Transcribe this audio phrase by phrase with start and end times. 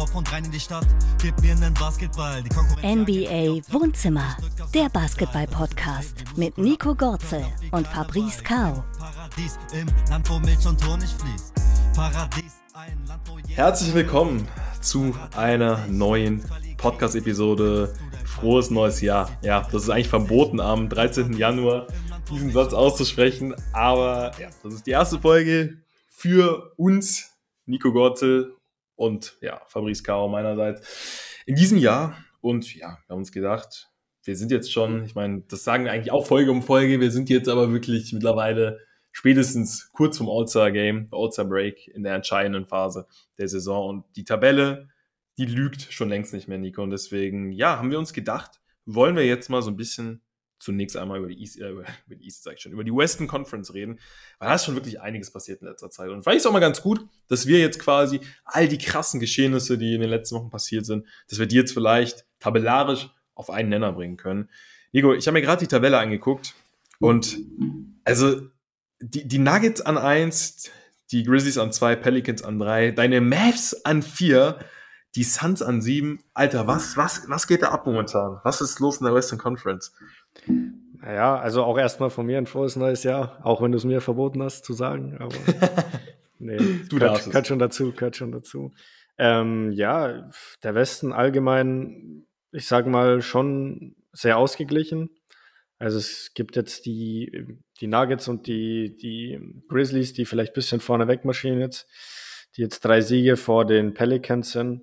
[0.00, 0.86] Dorf und rein in die Stadt.
[1.20, 2.42] Gib mir einen Basketball.
[2.82, 4.34] NBA Wohnzimmer,
[4.72, 8.82] der Basketball-Podcast mit Nico Gorzel und Fabrice Kao.
[8.98, 11.52] Paradies im Land, wo Milch und Honig fließt.
[11.94, 14.48] Paradies, ein Land, wo jeder Herzlich willkommen
[14.80, 16.42] zu einer neuen
[16.78, 17.92] Podcast-Episode.
[18.24, 19.28] Frohes neues Jahr.
[19.42, 21.34] Ja, das ist eigentlich verboten am 13.
[21.34, 21.88] Januar
[22.30, 27.32] diesen Satz auszusprechen, aber ja, das ist die erste Folge für uns,
[27.66, 28.56] Nico Gorzel
[29.00, 32.22] und ja, Fabrice Caro meinerseits in diesem Jahr.
[32.42, 33.88] Und ja, wir haben uns gedacht,
[34.24, 37.10] wir sind jetzt schon, ich meine, das sagen wir eigentlich auch Folge um Folge, wir
[37.10, 38.78] sind jetzt aber wirklich mittlerweile
[39.10, 43.06] spätestens kurz vom All-Star-Game, All-Star-Break in der entscheidenden Phase
[43.38, 43.88] der Saison.
[43.88, 44.88] Und die Tabelle,
[45.38, 46.82] die lügt schon längst nicht mehr, Nico.
[46.82, 50.20] Und deswegen, ja, haben wir uns gedacht, wollen wir jetzt mal so ein bisschen
[50.60, 53.26] zunächst einmal über die East, äh, über die East, sag ich schon, über die Western
[53.26, 53.98] Conference reden,
[54.38, 56.10] weil da ist schon wirklich einiges passiert in letzter Zeit.
[56.10, 59.76] Und vielleicht ist auch mal ganz gut, dass wir jetzt quasi all die krassen Geschehnisse,
[59.76, 63.70] die in den letzten Wochen passiert sind, dass wir die jetzt vielleicht tabellarisch auf einen
[63.70, 64.48] Nenner bringen können.
[64.92, 66.54] Nico, ich habe mir gerade die Tabelle angeguckt
[66.98, 67.38] und
[68.04, 68.40] also
[69.00, 70.70] die, die Nuggets an eins,
[71.10, 74.58] die Grizzlies an zwei, Pelicans an drei, deine Mavs an vier,
[75.14, 76.22] die Suns an sieben.
[76.34, 78.40] Alter, was, was, was geht da ab momentan?
[78.44, 79.92] Was ist los in der Western Conference?
[81.02, 84.00] Naja, also auch erstmal von mir ein frohes neues Jahr, auch wenn du es mir
[84.00, 85.34] verboten hast zu sagen, aber
[86.38, 88.72] nee, Du gehört, gehört schon dazu, gehört schon dazu.
[89.16, 90.30] Ähm, ja,
[90.62, 95.10] der Westen allgemein, ich sage mal, schon sehr ausgeglichen.
[95.78, 97.46] Also es gibt jetzt die,
[97.80, 101.88] die Nuggets und die, die Grizzlies, die vielleicht ein bisschen vorne wegmarschieren jetzt,
[102.56, 104.82] die jetzt drei Siege vor den Pelicans sind.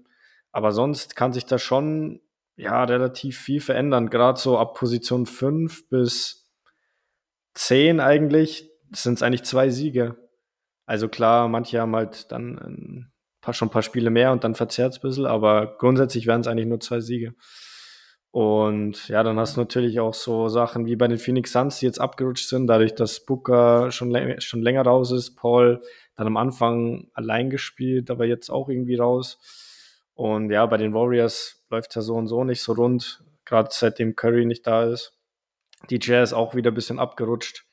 [0.51, 2.19] Aber sonst kann sich da schon
[2.57, 4.09] ja relativ viel verändern.
[4.09, 6.51] Gerade so ab Position 5 bis
[7.53, 10.17] 10 eigentlich sind es eigentlich zwei Siege.
[10.85, 14.55] Also klar, manche haben halt dann ein paar, schon ein paar Spiele mehr und dann
[14.55, 17.35] verzerrt es ein bisschen, aber grundsätzlich wären es eigentlich nur zwei Siege.
[18.31, 21.85] Und ja, dann hast du natürlich auch so Sachen wie bei den Phoenix Suns, die
[21.85, 25.81] jetzt abgerutscht sind, dadurch, dass Booker schon, schon länger raus ist, Paul
[26.15, 29.39] dann am Anfang allein gespielt, aber jetzt auch irgendwie raus.
[30.17, 34.15] Und ja, bei den Warriors läuft ja so und so nicht so rund, gerade seitdem
[34.15, 35.13] Curry nicht da ist.
[35.91, 37.65] Die Jazz auch wieder ein bisschen abgerutscht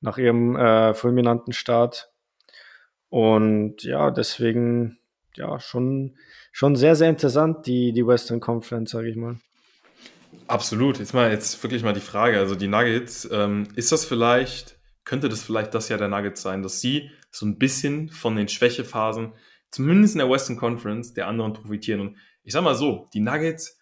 [0.00, 2.10] nach ihrem äh, fulminanten Start.
[3.10, 4.98] Und ja, deswegen,
[5.36, 6.16] ja, schon,
[6.50, 9.36] schon sehr, sehr interessant, die, die Western Conference, sage ich mal.
[10.48, 10.98] Absolut.
[10.98, 12.40] Jetzt mal jetzt wirklich mal die Frage.
[12.40, 16.60] Also die Nuggets, ähm, ist das vielleicht, könnte das vielleicht das Jahr der Nuggets sein,
[16.60, 19.32] dass sie so ein bisschen von den Schwächephasen,
[19.74, 22.00] zumindest in der Western Conference, der anderen profitieren?
[22.00, 23.78] Und ich sag mal so, die Nuggets,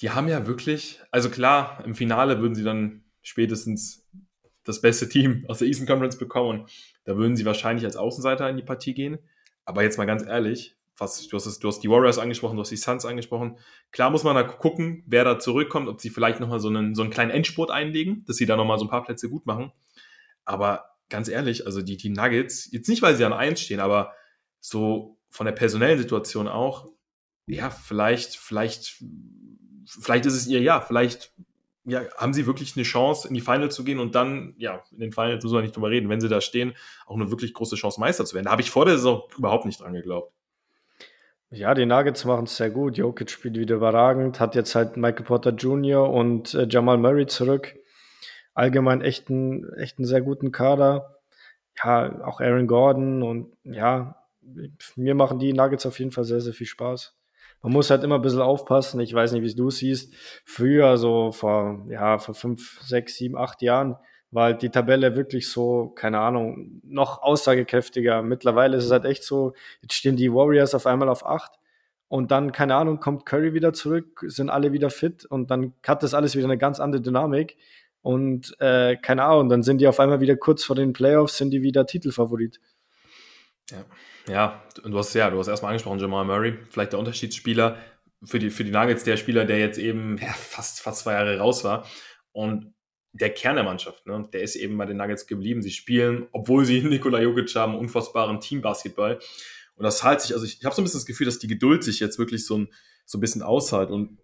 [0.00, 4.08] die haben ja wirklich, also klar, im Finale würden sie dann spätestens
[4.64, 6.66] das beste Team aus der Eastern Conference bekommen.
[7.04, 9.18] Da würden sie wahrscheinlich als Außenseiter in die Partie gehen.
[9.64, 12.70] Aber jetzt mal ganz ehrlich, was, du, hast du hast die Warriors angesprochen, du hast
[12.70, 13.58] die Suns angesprochen.
[13.92, 17.02] Klar muss man da gucken, wer da zurückkommt, ob sie vielleicht nochmal so einen, so
[17.02, 19.72] einen kleinen Endspurt einlegen, dass sie da nochmal so ein paar Plätze gut machen.
[20.44, 24.14] Aber ganz ehrlich, also die, die Nuggets, jetzt nicht, weil sie an 1 stehen, aber
[24.62, 26.88] so von der personellen Situation auch,
[27.46, 29.02] ja, vielleicht, vielleicht,
[29.84, 31.34] vielleicht ist es ihr Jahr, vielleicht
[31.84, 35.00] ja, haben sie wirklich eine Chance, in die Finals zu gehen und dann, ja, in
[35.00, 36.74] den Finals müssen wir nicht drüber reden, wenn sie da stehen,
[37.06, 38.44] auch eine wirklich große Chance, Meister zu werden.
[38.44, 40.32] Da habe ich vor der Saison überhaupt nicht dran geglaubt.
[41.50, 42.96] Ja, die Nuggets machen es sehr gut.
[42.96, 46.08] Jokic spielt wieder überragend, hat jetzt halt Michael Porter Jr.
[46.08, 47.74] und äh, Jamal Murray zurück.
[48.54, 51.18] Allgemein echt einen, echt einen sehr guten Kader.
[51.82, 54.21] Ja, auch Aaron Gordon und ja,
[54.96, 57.16] mir machen die Nuggets auf jeden Fall sehr, sehr viel Spaß.
[57.62, 59.00] Man muss halt immer ein bisschen aufpassen.
[59.00, 60.14] Ich weiß nicht, wie du es siehst.
[60.44, 63.96] Früher, so vor, ja, vor fünf, sechs, sieben, acht Jahren,
[64.32, 68.22] war halt die Tabelle wirklich so, keine Ahnung, noch aussagekräftiger.
[68.22, 71.52] Mittlerweile ist es halt echt so, jetzt stehen die Warriors auf einmal auf acht
[72.08, 76.02] und dann, keine Ahnung, kommt Curry wieder zurück, sind alle wieder fit und dann hat
[76.02, 77.56] das alles wieder eine ganz andere Dynamik.
[78.02, 81.52] Und äh, keine Ahnung, dann sind die auf einmal wieder kurz vor den Playoffs, sind
[81.52, 82.58] die wieder Titelfavorit.
[83.70, 83.84] Ja,
[84.28, 87.78] ja, und du hast ja, du hast erstmal angesprochen, Jamal Murray, vielleicht der Unterschiedsspieler
[88.24, 91.38] für die, für die Nuggets, der Spieler, der jetzt eben ja, fast, fast zwei Jahre
[91.38, 91.86] raus war.
[92.32, 92.74] Und
[93.12, 95.62] der Kern der Mannschaft, ne, der ist eben bei den Nuggets geblieben.
[95.62, 99.18] Sie spielen, obwohl sie Nikola Jokic haben, unfassbaren Teambasketball.
[99.74, 101.48] Und das zahlt sich, also ich, ich habe so ein bisschen das Gefühl, dass die
[101.48, 102.68] Geduld sich jetzt wirklich so ein,
[103.04, 103.90] so ein bisschen aushält.
[103.90, 104.18] Und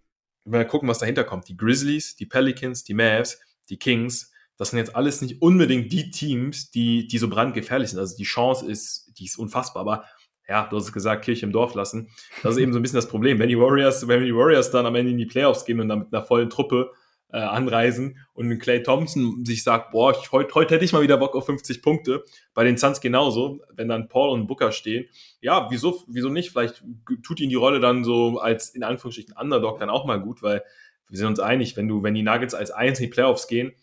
[0.45, 3.39] wenn wir gucken, was dahinter kommt, die Grizzlies, die Pelicans, die Mavs,
[3.69, 7.99] die Kings, das sind jetzt alles nicht unbedingt die Teams, die, die so brandgefährlich sind.
[7.99, 9.81] Also die Chance ist, die ist unfassbar.
[9.81, 10.03] Aber
[10.49, 12.09] ja, du hast es gesagt, Kirche im Dorf lassen.
[12.43, 13.39] Das ist eben so ein bisschen das Problem.
[13.39, 15.99] Wenn die Warriors, wenn die Warriors dann am Ende in die Playoffs gehen und dann
[15.99, 16.91] mit einer vollen Truppe
[17.31, 21.17] äh, anreisen und Clay Thompson sich sagt, boah, ich, heute, heute hätte ich mal wieder
[21.17, 22.25] Bock auf 50 Punkte.
[22.53, 25.07] Bei den Suns genauso, wenn dann Paul und Booker stehen.
[25.39, 26.49] Ja, wieso, wieso nicht?
[26.51, 26.83] Vielleicht
[27.23, 30.63] tut ihnen die Rolle dann so als in Anführungsstrichen Underdog dann auch mal gut, weil
[31.07, 33.73] wir sind uns einig, wenn du, wenn die Nuggets als Eins in die Playoffs gehen,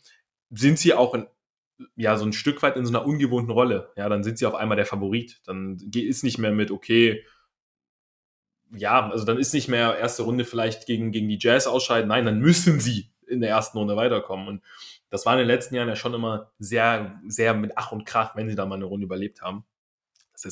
[0.51, 1.27] sind sie auch in,
[1.97, 3.93] ja, so ein Stück weit in so einer ungewohnten Rolle.
[3.97, 5.41] Ja, dann sind sie auf einmal der Favorit.
[5.45, 7.25] Dann ist nicht mehr mit, okay,
[8.75, 12.09] ja, also dann ist nicht mehr erste Runde vielleicht gegen, gegen die Jazz ausscheiden.
[12.09, 14.49] Nein, dann müssen sie in der ersten Runde weiterkommen.
[14.49, 14.63] Und
[15.11, 18.37] das war in den letzten Jahren ja schon immer sehr, sehr mit Ach und Krach,
[18.37, 19.65] wenn sie da mal eine Runde überlebt haben.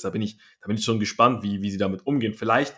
[0.02, 2.35] Da bin ich, da bin ich schon gespannt, wie, wie sie damit umgehen.
[2.35, 2.75] Vielleicht,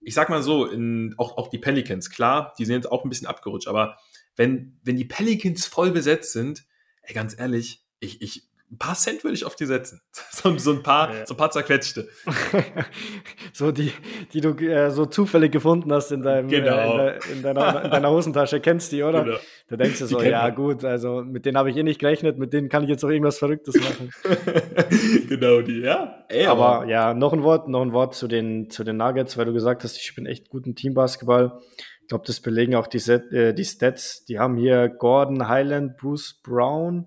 [0.00, 3.08] ich sag mal so, in, auch, auch die Pelicans, klar, die sind jetzt auch ein
[3.08, 3.98] bisschen abgerutscht, aber
[4.36, 6.64] wenn, wenn die Pelicans voll besetzt sind,
[7.02, 10.00] ey, ganz ehrlich, ich, ich, ein paar Cent würde ich auf die setzen.
[10.32, 11.26] So, so ein paar, ja.
[11.26, 12.08] so ein paar zerquetschte.
[13.52, 13.92] so die,
[14.32, 16.98] die du äh, so zufällig gefunden hast in, deinem, genau.
[16.98, 18.60] äh, in, in, deiner, in, deiner, Hosentasche.
[18.60, 19.24] Kennst die, oder?
[19.24, 19.36] Genau.
[19.68, 20.54] Da denkst du so, ja man.
[20.54, 23.10] gut, also mit denen habe ich eh nicht gerechnet, mit denen kann ich jetzt auch
[23.10, 24.10] irgendwas Verrücktes machen.
[25.28, 26.24] genau, die, ja.
[26.28, 29.36] Ey, aber, aber, ja, noch ein Wort, noch ein Wort zu den, zu den Nuggets,
[29.36, 31.60] weil du gesagt hast, ich spiele echt guten Teambasketball.
[32.10, 34.24] Ich glaube, das belegen auch die, Set, äh, die Stats.
[34.24, 37.06] Die haben hier Gordon Highland, Bruce Brown,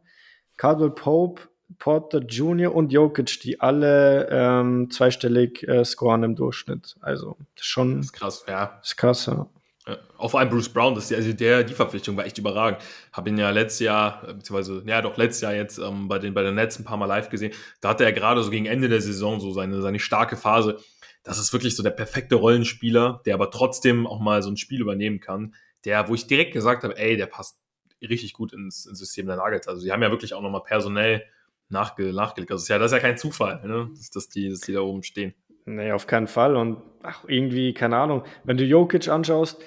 [0.55, 1.41] Caldwell Pope,
[1.77, 2.73] Porter Jr.
[2.73, 6.95] und Jokic, die alle ähm, zweistellig äh, scoren im Durchschnitt.
[7.01, 7.97] Also schon.
[7.97, 8.77] Das ist krass, ja.
[8.79, 9.45] Das ist krass, ja.
[9.87, 9.97] ja.
[10.17, 12.79] Auch vor allem Bruce Brown, das also der, die Verpflichtung war echt überragend.
[13.11, 16.33] Habe ihn ja letztes Jahr, äh, beziehungsweise, ja doch letztes Jahr jetzt ähm, bei, den,
[16.33, 17.51] bei den Nets ein paar Mal live gesehen.
[17.81, 20.79] Da hatte er gerade so gegen Ende der Saison so seine, seine starke Phase.
[21.23, 24.81] Das ist wirklich so der perfekte Rollenspieler, der aber trotzdem auch mal so ein Spiel
[24.81, 25.55] übernehmen kann.
[25.85, 27.61] Der, wo ich direkt gesagt habe, ey, der passt
[28.01, 29.67] richtig gut ins, ins System der Nuggets.
[29.67, 31.23] Also sie haben ja wirklich auch nochmal personell
[31.69, 32.51] nachge nachgelegt.
[32.51, 33.89] Also ja, das ist ja kein Zufall, ne?
[33.95, 35.33] dass, dass, die, dass die da oben stehen.
[35.65, 36.55] Nee, auf keinen Fall.
[36.55, 39.61] Und ach, irgendwie, keine Ahnung, wenn du Jokic anschaust,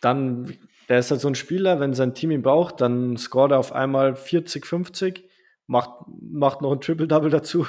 [0.00, 0.56] dann,
[0.88, 3.72] der ist halt so ein Spieler, wenn sein Team ihn braucht, dann scoret er auf
[3.72, 5.28] einmal 40, 50,
[5.66, 5.90] macht,
[6.20, 7.66] macht noch ein Triple-Double dazu.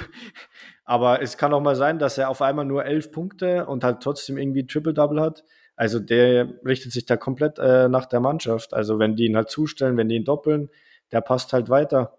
[0.90, 4.00] Aber es kann auch mal sein, dass er auf einmal nur elf Punkte und halt
[4.02, 5.44] trotzdem irgendwie Triple-Double hat.
[5.76, 8.74] Also der richtet sich da komplett äh, nach der Mannschaft.
[8.74, 10.68] Also wenn die ihn halt zustellen, wenn die ihn doppeln,
[11.12, 12.18] der passt halt weiter.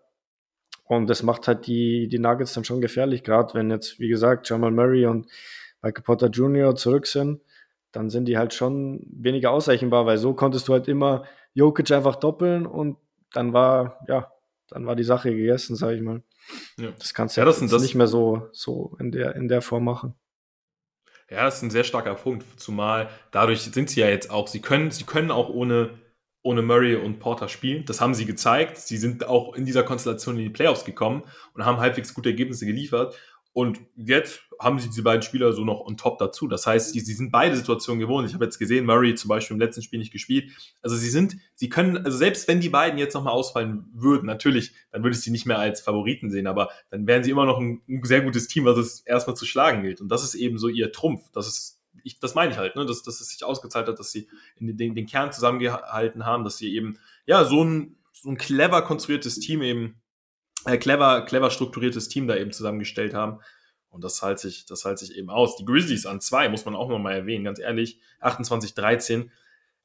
[0.86, 4.48] Und das macht halt die, die Nuggets dann schon gefährlich, gerade wenn jetzt, wie gesagt,
[4.48, 5.28] Jamal Murray und
[5.82, 6.74] Michael Potter Jr.
[6.74, 7.42] zurück sind,
[7.92, 11.26] dann sind die halt schon weniger ausrechenbar, weil so konntest du halt immer
[11.56, 12.96] Jokic einfach doppeln und
[13.34, 14.32] dann war, ja,
[14.70, 16.24] dann war die Sache gegessen, sag ich mal.
[16.78, 16.92] Ja.
[16.92, 19.84] Das kannst du ja, das, das nicht mehr so, so in der, in der Form
[19.84, 20.16] machen.
[21.30, 24.62] Ja, das ist ein sehr starker Punkt, zumal dadurch sind sie ja jetzt auch, sie
[24.62, 25.98] können, sie können auch ohne
[26.44, 27.86] ohne Murray und Porter spielen.
[27.86, 28.78] Das haben sie gezeigt.
[28.78, 31.24] Sie sind auch in dieser Konstellation in die Playoffs gekommen
[31.54, 33.16] und haben halbwegs gute Ergebnisse geliefert.
[33.54, 36.48] Und jetzt haben sie diese beiden Spieler so noch on top dazu.
[36.48, 38.28] Das heißt, sie, sie sind beide Situationen gewohnt.
[38.28, 40.52] Ich habe jetzt gesehen, Murray zum Beispiel im letzten Spiel nicht gespielt.
[40.82, 44.74] Also sie sind, sie können, also selbst wenn die beiden jetzt nochmal ausfallen würden, natürlich,
[44.92, 47.60] dann würde ich sie nicht mehr als Favoriten sehen, aber dann wären sie immer noch
[47.60, 50.00] ein, ein sehr gutes Team, was es erstmal zu schlagen gilt.
[50.00, 51.30] Und das ist eben so ihr Trumpf.
[51.34, 54.12] Das ist ich, das meine ich halt, ne, dass, dass es sich ausgezahlt hat, dass
[54.12, 58.38] sie in den, den Kern zusammengehalten haben, dass sie eben, ja, so ein, so ein
[58.38, 60.01] clever konstruiertes Team eben,
[60.66, 63.40] äh, clever, clever strukturiertes Team da eben zusammengestellt haben.
[63.90, 65.58] Und das halte sich, das halte sich eben aus.
[65.58, 69.32] Die Grizzlies an zwei, muss man auch nochmal erwähnen, ganz ehrlich, 28, 13.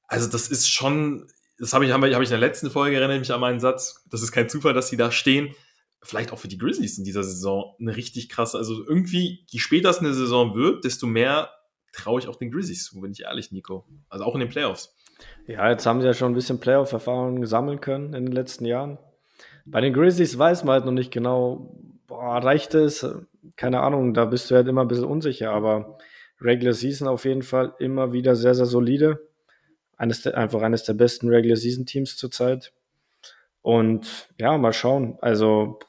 [0.07, 1.27] Also das ist schon,
[1.59, 4.05] das habe ich, habe ich in der letzten Folge, erinnere ich mich an meinen Satz,
[4.09, 5.55] das ist kein Zufall, dass sie da stehen.
[6.03, 9.91] Vielleicht auch für die Grizzlies in dieser Saison eine richtig krasse, also irgendwie, je später
[9.91, 11.51] es eine Saison wird, desto mehr
[11.93, 13.89] traue ich auch den Grizzlies zu, bin ich ehrlich, Nico.
[14.09, 14.95] Also auch in den Playoffs.
[15.47, 18.99] Ja, jetzt haben sie ja schon ein bisschen Playoff-Erfahrung sammeln können in den letzten Jahren.
[19.67, 23.07] Bei den Grizzlies weiß man halt noch nicht genau, boah, reicht es?
[23.57, 25.99] Keine Ahnung, da bist du halt immer ein bisschen unsicher, aber
[26.41, 29.29] Regular Season auf jeden Fall immer wieder sehr, sehr solide.
[29.97, 32.73] Eines der, einfach eines der besten Regular Season Teams zurzeit.
[33.63, 35.19] Und ja, mal schauen.
[35.21, 35.81] Also,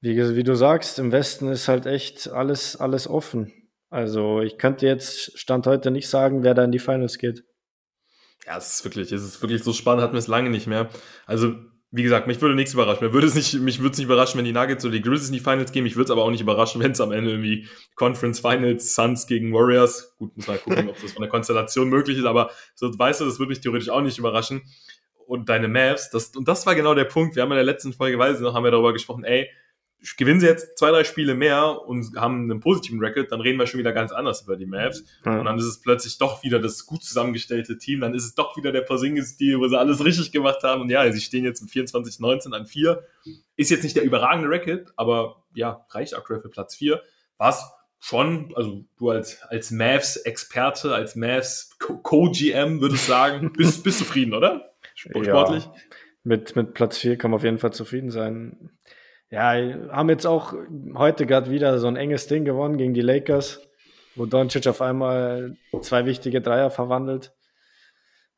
[0.00, 3.52] wie, wie du sagst, im Westen ist halt echt alles, alles offen.
[3.90, 7.44] Also ich könnte jetzt Stand heute nicht sagen, wer da in die Finals geht.
[8.46, 10.88] Ja, es ist wirklich, es ist wirklich so spannend, hatten wir es lange nicht mehr.
[11.26, 11.54] Also,
[11.94, 13.06] wie gesagt, mich würde nichts überraschen.
[13.06, 15.28] Mir würde es nicht, mich würde es nicht überraschen, wenn die Nuggets oder die Grizzlies
[15.28, 15.84] in die Finals gehen.
[15.84, 19.26] Mich würde es aber auch nicht überraschen, wenn es am Ende irgendwie Conference Finals, Suns
[19.26, 20.14] gegen Warriors.
[20.16, 23.26] Gut, muss mal gucken, ob das von der Konstellation möglich ist, aber so weißt du,
[23.26, 24.62] das würde mich theoretisch auch nicht überraschen.
[25.26, 27.36] Und deine Mavs, das, und das war genau der Punkt.
[27.36, 29.48] Wir haben in der letzten Folge, weiß ich noch, haben wir darüber gesprochen, ey,
[30.16, 33.66] gewinnen sie jetzt zwei, drei Spiele mehr und haben einen positiven Record, dann reden wir
[33.66, 35.04] schon wieder ganz anders über die Mavs.
[35.24, 35.38] Ja.
[35.38, 38.56] Und dann ist es plötzlich doch wieder das gut zusammengestellte Team, dann ist es doch
[38.56, 40.82] wieder der Porzingis-Deal, wo sie alles richtig gemacht haben.
[40.82, 43.04] Und ja, sie stehen jetzt mit 24-19 an 4.
[43.56, 47.00] Ist jetzt nicht der überragende Record, aber ja, reicht aktuell für Platz 4.
[47.38, 54.34] Was schon, also du als, als Mavs-Experte, als Mavs Co-GM würdest sagen, bist, bist zufrieden,
[54.34, 54.72] oder?
[54.94, 55.64] sportlich.
[55.64, 55.74] Ja,
[56.24, 58.70] mit, mit Platz 4 kann man auf jeden Fall zufrieden sein.
[59.32, 59.54] Ja,
[59.90, 60.52] haben jetzt auch
[60.94, 63.66] heute gerade wieder so ein enges Ding gewonnen gegen die Lakers,
[64.14, 67.32] wo Doncic auf einmal zwei wichtige Dreier verwandelt.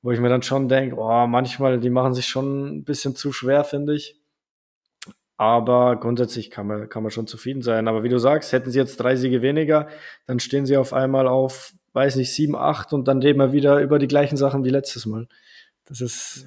[0.02, 3.32] Wo ich mir dann schon denke, oh, manchmal, die machen sich schon ein bisschen zu
[3.32, 4.20] schwer, finde ich.
[5.36, 7.88] Aber grundsätzlich kann man, kann man schon zufrieden sein.
[7.88, 9.88] Aber wie du sagst, hätten sie jetzt drei Siege weniger,
[10.28, 13.80] dann stehen sie auf einmal auf, weiß nicht, sieben, acht und dann reden wir wieder
[13.80, 15.26] über die gleichen Sachen wie letztes Mal.
[15.86, 16.46] Das ist,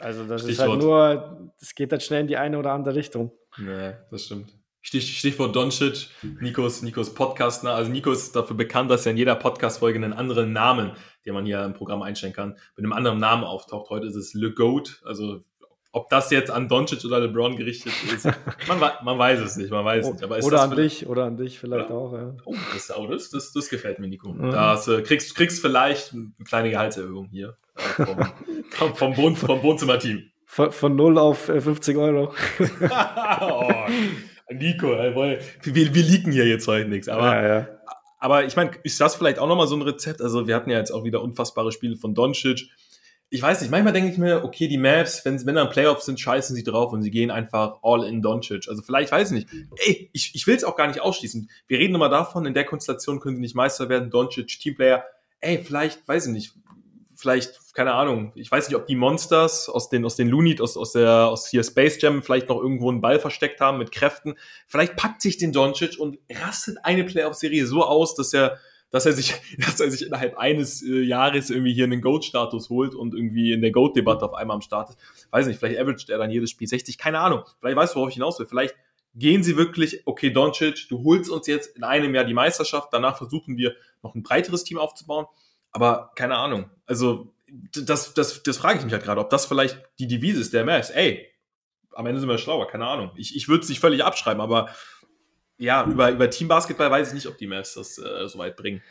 [0.00, 0.66] also das Stichwort.
[0.66, 3.30] ist halt nur, das geht halt schnell in die eine oder andere Richtung.
[3.58, 4.52] Nee, das stimmt.
[4.84, 6.08] Stich, Stichwort Doncic,
[6.40, 7.62] Nikos, Nikos Podcast.
[7.62, 7.70] Ne?
[7.70, 10.92] Also Nico ist dafür bekannt, dass er in jeder Podcast-Folge einen anderen Namen,
[11.24, 13.90] den man hier im Programm einstellen kann, mit einem anderen Namen auftaucht.
[13.90, 15.40] Heute ist es Le Goat, also
[15.92, 18.24] ob das jetzt an Doncic oder LeBron gerichtet ist,
[18.68, 20.24] man, man weiß es nicht, man weiß nicht.
[20.24, 22.12] Aber oder an dich, oder an dich vielleicht oder, auch.
[22.14, 22.34] Ja.
[22.46, 24.32] Oh, das, oh, das, das, das gefällt mir, Nico.
[24.32, 24.50] Mhm.
[24.50, 28.06] Das, äh, kriegst, kriegst vielleicht eine kleine Gehaltserhöhung hier äh,
[28.70, 30.31] vom, vom, Wohn, vom Wohnzimmerteam.
[30.52, 32.34] Von, von 0 auf 50 äh, Euro.
[33.40, 33.72] oh,
[34.52, 37.08] Nico, ey, wir, wir liegen hier jetzt heute nichts.
[37.08, 37.68] Aber, ja, ja.
[38.18, 40.20] aber ich meine, ist das vielleicht auch nochmal so ein Rezept?
[40.20, 42.68] Also wir hatten ja jetzt auch wieder unfassbare Spiele von Doncic
[43.34, 46.20] ich weiß nicht, manchmal denke ich mir, okay, die Maps, wenn, wenn dann Playoffs sind,
[46.20, 48.68] scheißen sie drauf und sie gehen einfach all in Doncic.
[48.68, 49.48] Also vielleicht, weiß ich nicht.
[49.86, 51.48] Ey, ich, ich will es auch gar nicht ausschließen.
[51.66, 55.02] Wir reden immer davon, in der Konstellation können sie nicht Meister werden, Doncic, Teamplayer.
[55.40, 56.54] Ey, vielleicht, weiß ich nicht,
[57.22, 60.76] vielleicht, keine Ahnung, ich weiß nicht, ob die Monsters aus den, aus den Looney, aus,
[60.76, 64.34] aus der, aus hier Space Jam vielleicht noch irgendwo einen Ball versteckt haben mit Kräften.
[64.66, 68.58] Vielleicht packt sich den Doncic und rastet eine Playoff-Serie so aus, dass er
[68.90, 72.94] dass er sich, dass er sich innerhalb eines äh, Jahres irgendwie hier einen Goat-Status holt
[72.94, 74.98] und irgendwie in der Goat-Debatte auf einmal am Start ist.
[75.30, 77.42] Weiß nicht, vielleicht averaged er dann jedes Spiel 60, keine Ahnung.
[77.60, 78.46] Vielleicht weißt du, worauf ich hinaus will.
[78.46, 78.74] Vielleicht
[79.14, 83.16] gehen sie wirklich, okay, Doncic, du holst uns jetzt in einem Jahr die Meisterschaft, danach
[83.16, 85.26] versuchen wir noch ein breiteres Team aufzubauen.
[85.72, 86.70] Aber keine Ahnung.
[86.86, 87.34] Also,
[87.74, 90.64] das, das, das frage ich mich halt gerade, ob das vielleicht die Devise ist der
[90.64, 90.90] Mavs.
[90.90, 91.28] Ey,
[91.94, 93.10] am Ende sind wir schlauer, keine Ahnung.
[93.16, 94.70] Ich, ich würde es nicht völlig abschreiben, aber
[95.58, 98.82] ja, über, über Teambasketball weiß ich nicht, ob die Mavs das äh, so weit bringen.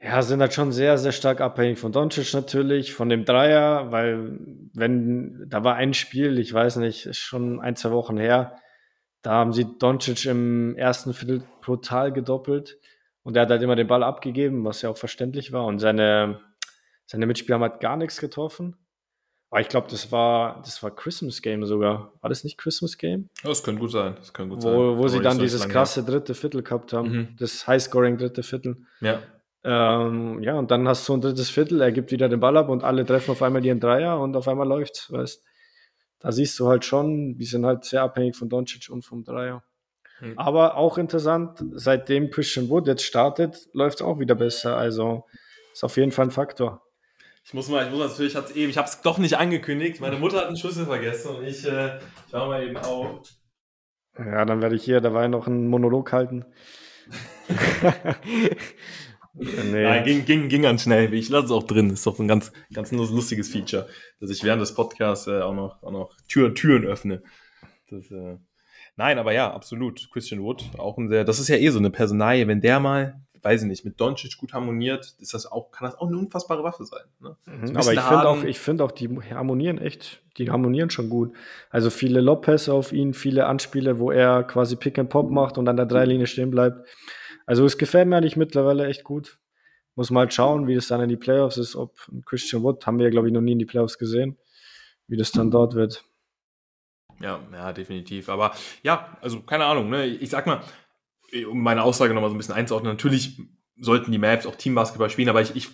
[0.00, 4.38] Ja, sind halt schon sehr, sehr stark abhängig von Doncic natürlich, von dem Dreier, weil
[4.74, 8.56] wenn, da war ein Spiel, ich weiß nicht, ist schon ein, zwei Wochen her,
[9.22, 12.78] da haben sie Doncic im ersten Viertel brutal gedoppelt
[13.26, 16.38] und er hat halt immer den Ball abgegeben, was ja auch verständlich war und seine,
[17.06, 18.76] seine Mitspieler haben halt gar nichts getroffen.
[19.50, 22.12] Aber ich glaube, das war, das war Christmas Game sogar.
[22.20, 23.28] War das nicht Christmas Game?
[23.42, 24.14] Ja, das könnte gut sein.
[24.14, 24.98] Das könnte gut wo, sein.
[24.98, 27.10] Wo sie dann dieses krasse dritte Viertel gehabt haben.
[27.10, 27.36] Mhm.
[27.36, 28.86] Das Highscoring dritte Viertel.
[29.00, 29.20] Ja.
[29.64, 32.68] Ähm, ja, und dann hast du ein drittes Viertel, er gibt wieder den Ball ab
[32.68, 35.44] und alle treffen auf einmal ihren Dreier und auf einmal läuft's, weißt
[36.20, 39.64] Da siehst du halt schon, die sind halt sehr abhängig von Doncic und vom Dreier.
[40.20, 40.38] Mhm.
[40.38, 44.76] Aber auch interessant, seitdem Christian Wood jetzt startet, läuft's auch wieder besser.
[44.76, 45.24] Also
[45.72, 46.82] ist auf jeden Fall ein Faktor.
[47.44, 50.00] Ich muss mal, ich muss natürlich, hat's eben, ich habe es doch nicht angekündigt.
[50.00, 53.20] Meine Mutter hat einen Schlüssel vergessen und ich, äh, ich war mal eben auf.
[54.18, 56.44] Ja, dann werde ich hier dabei noch einen Monolog halten.
[59.34, 59.82] nee.
[59.82, 61.12] Nein, ging, ging, ging ganz schnell.
[61.14, 61.90] Ich lasse es auch drin.
[61.90, 63.86] Ist doch ein ganz, ganz lustiges Feature,
[64.18, 67.22] dass ich während des Podcasts äh, auch noch, auch noch Türen, Türen öffne.
[67.90, 68.38] Das, äh,
[68.96, 70.08] Nein, aber ja, absolut.
[70.10, 73.20] Christian Wood, auch ein sehr, das ist ja eh so eine Personalie, wenn der mal,
[73.42, 76.64] weiß ich nicht, mit Doncic gut harmoniert, ist das auch, kann das auch eine unfassbare
[76.64, 77.04] Waffe sein.
[77.20, 77.36] Ne?
[77.44, 81.34] Mhm, aber ich finde auch, ich finde auch, die harmonieren echt, die harmonieren schon gut.
[81.70, 85.68] Also viele Lopez auf ihn, viele Anspiele, wo er quasi Pick and Pop macht und
[85.68, 86.88] an der Dreilinie stehen bleibt.
[87.44, 89.38] Also es gefällt mir eigentlich mittlerweile echt gut.
[89.94, 92.98] Muss mal halt schauen, wie das dann in die Playoffs ist, ob Christian Wood, haben
[92.98, 94.38] wir ja, glaube ich, noch nie in die Playoffs gesehen,
[95.06, 96.04] wie das dann dort wird.
[97.20, 98.28] Ja, ja, definitiv.
[98.28, 100.06] Aber ja, also keine Ahnung, ne?
[100.06, 100.62] Ich sag mal,
[101.48, 103.40] um meine Aussage nochmal so ein bisschen einzuordnen, natürlich
[103.78, 105.68] sollten die Maps auch Teambasketball spielen, aber ich, ich,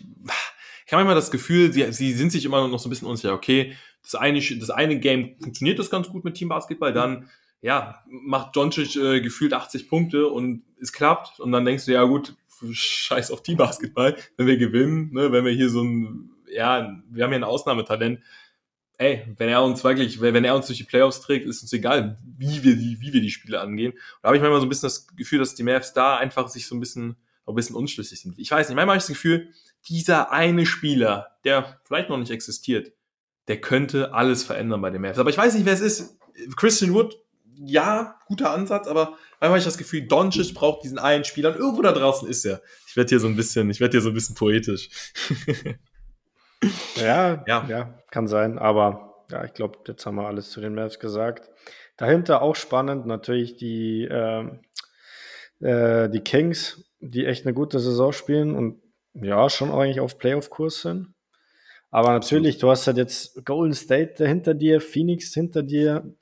[0.87, 3.33] ich habe immer das Gefühl, sie, sie sind sich immer noch so ein bisschen unsicher,
[3.33, 7.29] okay, das eine, das eine Game funktioniert das ganz gut mit Teambasketball, dann
[7.61, 12.03] ja, macht Doncic äh, gefühlt 80 Punkte und es klappt und dann denkst du, ja
[12.03, 12.35] gut,
[12.73, 17.31] scheiß auf Teambasketball, wenn wir gewinnen, ne, wenn wir hier so ein, ja, wir haben
[17.31, 18.21] hier ein Ausnahmetalent,
[18.99, 22.19] ey, wenn er uns wirklich, wenn er uns durch die Playoffs trägt, ist uns egal,
[22.39, 23.93] wie wir die, wie wir die Spiele angehen.
[23.93, 26.49] Und da habe ich manchmal so ein bisschen das Gefühl, dass die Mavs da einfach
[26.49, 28.39] sich so ein bisschen, ein bisschen unschlüssig sind.
[28.39, 29.49] Ich weiß nicht, manchmal habe ich das Gefühl,
[29.89, 32.93] dieser eine Spieler, der vielleicht noch nicht existiert,
[33.49, 35.19] der könnte alles verändern bei den Mavs.
[35.19, 36.19] Aber ich weiß nicht, wer es ist.
[36.57, 37.19] Christian Wood,
[37.55, 41.57] ja, guter Ansatz, aber manchmal habe ich das Gefühl, Doncic braucht diesen einen Spieler und
[41.57, 42.63] irgendwo da draußen ist er.
[42.87, 44.89] Ich werde hier so ein bisschen, ich werde hier so ein bisschen poetisch.
[46.97, 48.59] Ja, ja, ja, kann sein.
[48.59, 51.51] Aber ja, ich glaube, jetzt haben wir alles zu den Mavs gesagt.
[51.97, 54.45] Dahinter auch spannend natürlich die, äh,
[55.61, 58.81] äh, die Kings, die echt eine gute Saison spielen und
[59.15, 61.15] ja, schon eigentlich auf Playoff-Kurs sind.
[61.91, 66.15] Aber natürlich, du hast halt jetzt Golden State hinter dir, Phoenix hinter dir,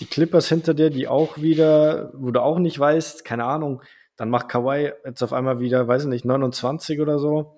[0.00, 3.82] die Clippers hinter dir, die auch wieder, wo du auch nicht weißt, keine Ahnung,
[4.16, 7.57] dann macht Kawhi jetzt auf einmal wieder, weiß ich nicht, 29 oder so.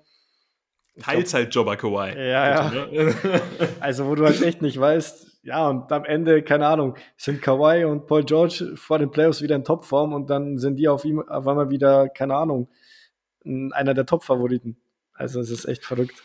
[1.00, 2.16] Teilzeitjobber Kawhi.
[2.16, 2.70] Ja, ja.
[2.70, 3.14] Ne?
[3.80, 7.84] also, wo du halt echt nicht weißt, ja, und am Ende, keine Ahnung, sind Kawhi
[7.84, 11.20] und Paul George vor den Playoffs wieder in Topform und dann sind die auf ihm
[11.20, 12.68] auf einmal wieder, keine Ahnung,
[13.44, 14.76] einer der Top-Favoriten.
[15.12, 16.22] Also, es ist echt verrückt.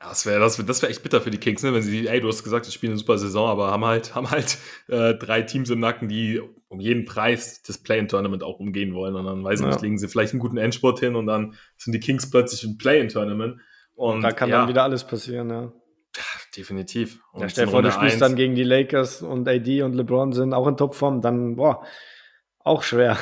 [0.00, 1.72] Ja, das wäre das wär, das wär echt bitter für die Kings, ne?
[1.72, 4.30] wenn sie, ey, du hast gesagt, sie spielen eine super Saison, aber haben halt, haben
[4.30, 4.58] halt
[4.88, 6.42] äh, drei Teams im Nacken, die
[6.74, 9.14] um jeden Preis das Play-in-Tournament auch umgehen wollen.
[9.14, 9.72] Und dann, weiß ich ja.
[9.72, 12.76] nicht, legen sie vielleicht einen guten Endsport hin und dann sind die Kings plötzlich im
[12.76, 13.60] Play-in-Tournament.
[13.94, 15.72] Und da kann ja, dann wieder alles passieren, ja.
[16.56, 17.20] Definitiv.
[17.32, 20.32] Und ja, stell dir vor, du spielst dann gegen die Lakers und AD und LeBron
[20.32, 21.84] sind auch in Topform, dann, boah,
[22.60, 23.18] auch schwer.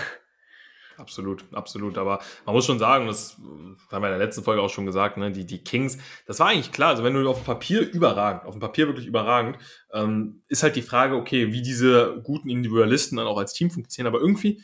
[0.99, 1.99] Absolut, absolut.
[1.99, 3.37] Aber man muss schon sagen, das
[3.91, 6.49] haben wir in der letzten Folge auch schon gesagt, ne, die, die Kings, das war
[6.49, 6.91] eigentlich klar.
[6.91, 9.59] Also wenn du auf dem Papier überragend, auf dem Papier wirklich überragend,
[9.93, 14.14] ähm, ist halt die Frage, okay, wie diese guten Individualisten dann auch als Team funktionieren.
[14.14, 14.62] Aber irgendwie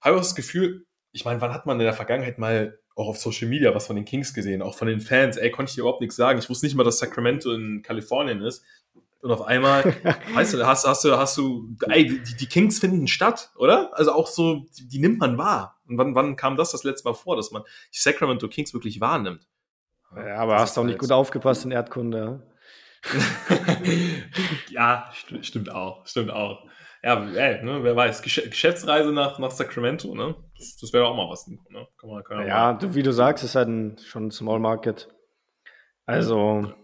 [0.00, 3.08] habe ich auch das Gefühl, ich meine, wann hat man in der Vergangenheit mal auch
[3.08, 5.36] auf Social Media was von den Kings gesehen, auch von den Fans?
[5.36, 6.38] Ey, konnte ich dir überhaupt nichts sagen.
[6.38, 8.64] Ich wusste nicht mal, dass Sacramento in Kalifornien ist.
[9.20, 9.84] Und auf einmal,
[10.34, 13.90] weißt du, hast, hast du, hast du, ey, die, die Kings finden statt, oder?
[13.94, 15.80] Also auch so, die, die, nimmt man wahr.
[15.88, 19.00] Und wann, wann kam das das letzte Mal vor, dass man die Sacramento Kings wirklich
[19.00, 19.46] wahrnimmt?
[20.14, 22.46] Ja, aber das hast du auch nicht gut aufgepasst in Erdkunde.
[24.70, 26.66] ja, st stimmt auch, stimmt auch.
[27.02, 30.34] Ja, ey, ne, wer weiß, Gesch Geschäftsreise nach, nach Sacramento, ne?
[30.56, 31.58] Das, das wäre auch mal was, ne?
[31.98, 35.08] Kann man, kann ja, du, wie du sagst, ist halt ein, schon ein Small Market.
[36.06, 36.74] Also, ja.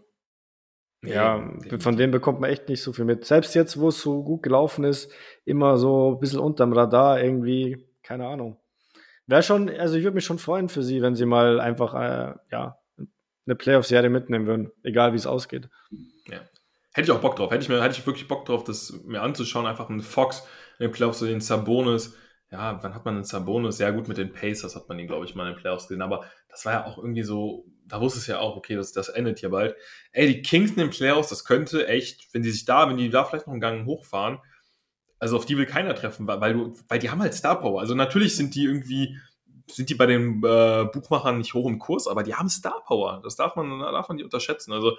[1.03, 3.25] Ja, von dem bekommt man echt nicht so viel mit.
[3.25, 5.11] Selbst jetzt, wo es so gut gelaufen ist,
[5.45, 8.59] immer so ein bisschen unterm Radar irgendwie, keine Ahnung.
[9.27, 12.35] Wäre schon, also ich würde mich schon freuen für sie, wenn sie mal einfach, äh,
[12.50, 12.79] ja,
[13.47, 15.69] eine Playoff-Serie mitnehmen würden, egal wie es ausgeht.
[16.27, 16.41] Ja.
[16.93, 17.50] Hätte ich auch Bock drauf.
[17.50, 19.67] Hätte ich, mir, hätte ich wirklich Bock drauf, das mir anzuschauen.
[19.67, 20.47] Einfach einen Fox
[20.79, 22.17] in den Playoffs, so den Sabonis.
[22.50, 23.78] Ja, wann hat man einen Sabonis?
[23.78, 26.02] Ja, gut, mit den Pacers hat man ihn, glaube ich, mal in den Playoffs gesehen.
[26.02, 29.09] Aber das war ja auch irgendwie so da wusste es ja auch, okay, das, das
[29.09, 29.75] endet hier bald.
[30.12, 33.10] Ey, die Kings in den Playoffs, das könnte echt, wenn die sich da, wenn die
[33.10, 34.39] da vielleicht noch einen Gang hochfahren,
[35.19, 37.80] also auf die will keiner treffen, weil, du, weil die haben halt Star Power.
[37.80, 39.19] Also natürlich sind die irgendwie,
[39.71, 43.21] sind die bei den äh, Buchmachern nicht hoch im Kurs, aber die haben Star Power.
[43.23, 44.73] Das darf man, darf man nicht unterschätzen.
[44.73, 44.97] Also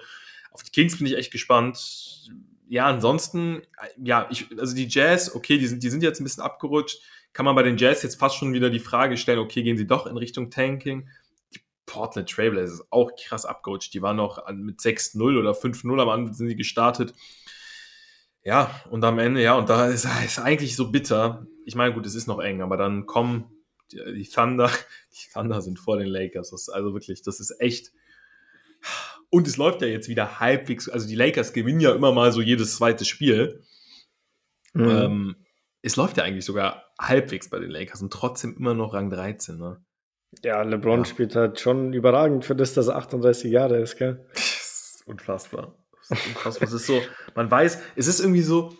[0.52, 2.30] auf die Kings bin ich echt gespannt.
[2.68, 3.62] Ja, ansonsten,
[4.02, 7.00] ja, ich, also die Jazz, okay, die sind, die sind jetzt ein bisschen abgerutscht.
[7.32, 9.86] Kann man bei den Jazz jetzt fast schon wieder die Frage stellen, okay, gehen sie
[9.86, 11.08] doch in Richtung Tanking?
[11.86, 13.92] Portland Trailblazers auch krass abgerutscht.
[13.94, 17.14] Die waren noch mit 6-0 oder 5-0 am Anfang sind sie gestartet.
[18.44, 21.46] Ja, und am Ende, ja, und da ist es eigentlich so bitter.
[21.64, 23.44] Ich meine, gut, es ist noch eng, aber dann kommen
[23.92, 24.70] die, die Thunder,
[25.12, 26.50] die Thunder sind vor den Lakers.
[26.50, 27.92] Das ist also wirklich, das ist echt.
[29.30, 32.42] Und es läuft ja jetzt wieder halbwegs, also die Lakers gewinnen ja immer mal so
[32.42, 33.62] jedes zweite Spiel.
[34.74, 34.88] Mhm.
[34.88, 35.36] Ähm,
[35.82, 39.58] es läuft ja eigentlich sogar halbwegs bei den Lakers und trotzdem immer noch Rang 13,
[39.58, 39.84] ne?
[40.42, 41.04] Ja, LeBron ja.
[41.04, 44.26] spielt halt schon überragend für das, dass er 38 Jahre ist, gell?
[44.34, 45.74] Das ist unfassbar.
[46.08, 46.68] Das ist unfassbar.
[46.68, 47.00] es ist so,
[47.34, 48.76] man weiß, es ist irgendwie so,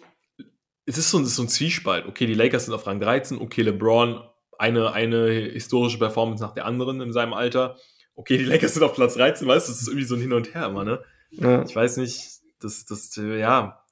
[0.86, 2.06] es ist so, es ist so ein Zwiespalt.
[2.06, 4.22] Okay, die Lakers sind auf Rang 13, okay, LeBron,
[4.56, 7.76] eine, eine historische Performance nach der anderen in seinem Alter.
[8.14, 10.32] Okay, die Lakers sind auf Platz 13, weißt du, das ist irgendwie so ein Hin
[10.32, 11.02] und Her immer, ne?
[11.30, 11.64] Ja.
[11.64, 13.84] Ich weiß nicht, das, das, ja.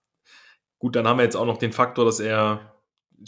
[0.78, 2.70] Gut, dann haben wir jetzt auch noch den Faktor, dass er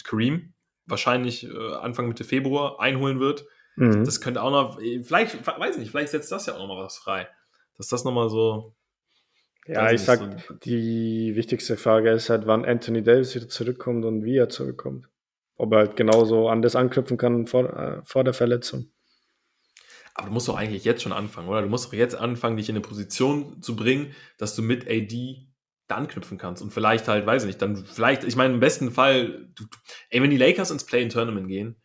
[0.05, 0.55] Kareem
[0.87, 3.47] wahrscheinlich äh, Anfang Mitte Februar einholen wird.
[3.77, 4.05] Mhm.
[4.05, 6.99] Das könnte auch noch, vielleicht, weiß nicht, vielleicht setzt das ja auch noch mal was
[6.99, 7.29] frei.
[7.77, 8.75] Dass das noch mal so.
[9.67, 14.25] Ja, ich sag, so die wichtigste Frage ist halt, wann Anthony Davis wieder zurückkommt und
[14.25, 15.09] wie er zurückkommt.
[15.57, 18.91] Ob er halt genauso an das anknüpfen kann vor, äh, vor der Verletzung.
[20.15, 21.63] Aber du musst doch eigentlich jetzt schon anfangen, oder?
[21.63, 25.47] Du musst doch jetzt anfangen, dich in eine Position zu bringen, dass du mit AD
[25.93, 26.63] da anknüpfen kannst.
[26.63, 29.65] Und vielleicht halt, weiß ich nicht, dann vielleicht, ich meine, im besten Fall, du,
[30.11, 31.77] ey, wenn die Lakers ins Play-in-Tournament gehen,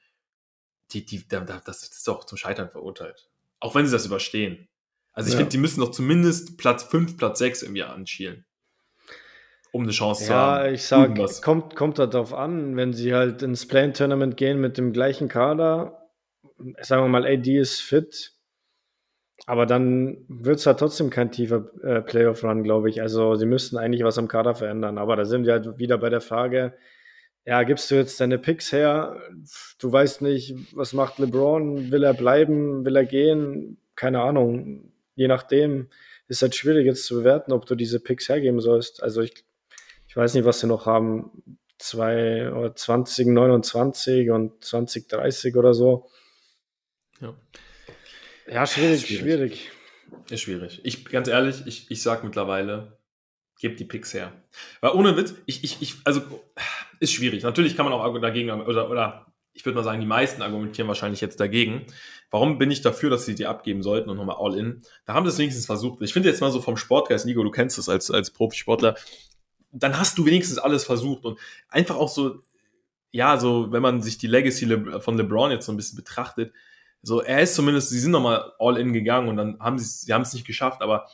[0.91, 3.29] die, die, das ist doch zum Scheitern verurteilt.
[3.59, 4.67] Auch wenn sie das überstehen.
[5.13, 5.37] Also ich ja.
[5.39, 8.45] finde, die müssen doch zumindest Platz 5, Platz 6 im Jahr anschielen.
[9.71, 10.65] Um eine Chance ja, zu haben.
[10.65, 14.93] Ja, ich sag, kommt, kommt darauf an, wenn sie halt ins Play-In-Tournament gehen mit dem
[14.93, 16.09] gleichen Kader,
[16.81, 18.36] sagen wir mal, AD ist fit,
[19.47, 23.01] aber dann wird es halt trotzdem kein tiefer äh, Playoff-Run, glaube ich.
[23.01, 24.97] Also sie müssten eigentlich was am Kader verändern.
[24.97, 26.73] Aber da sind wir halt wieder bei der Frage,
[27.45, 29.21] ja, gibst du jetzt deine Picks her?
[29.79, 31.91] Du weißt nicht, was macht LeBron?
[31.91, 32.83] Will er bleiben?
[32.85, 33.77] Will er gehen?
[33.95, 34.91] Keine Ahnung.
[35.15, 35.87] Je nachdem
[36.27, 39.01] ist halt schwierig jetzt zu bewerten, ob du diese Picks hergeben sollst.
[39.01, 39.45] Also ich,
[40.09, 41.41] ich weiß nicht, was sie noch haben.
[41.77, 46.09] Zwei oder 2029 und 2030 oder so.
[47.21, 47.33] Ja.
[48.49, 49.21] Ja, schwierig, schwierig.
[49.21, 49.71] schwierig.
[50.29, 50.81] Ist schwierig.
[50.83, 52.97] Ich, ganz ehrlich, ich, ich sag mittlerweile,
[53.59, 54.31] gebt die Picks her.
[54.81, 56.21] Weil ohne Witz, ich, ich, ich, also,
[56.99, 57.43] ist schwierig.
[57.43, 61.19] Natürlich kann man auch dagegen, oder, oder ich würde mal sagen, die meisten argumentieren wahrscheinlich
[61.19, 61.85] jetzt dagegen.
[62.29, 64.83] Warum bin ich dafür, dass sie die abgeben sollten und nochmal all in?
[65.05, 66.01] Da haben sie es wenigstens versucht.
[66.01, 68.95] Ich finde jetzt mal so vom Sportgeist, Nico, du kennst es als, als Profisportler,
[69.71, 72.41] dann hast du wenigstens alles versucht und einfach auch so,
[73.11, 74.67] ja, so, wenn man sich die Legacy
[74.99, 76.53] von LeBron jetzt so ein bisschen betrachtet,
[77.07, 80.13] so, er ist zumindest, sie sind nochmal all in gegangen und dann haben sie, sie
[80.13, 81.07] haben es nicht geschafft, aber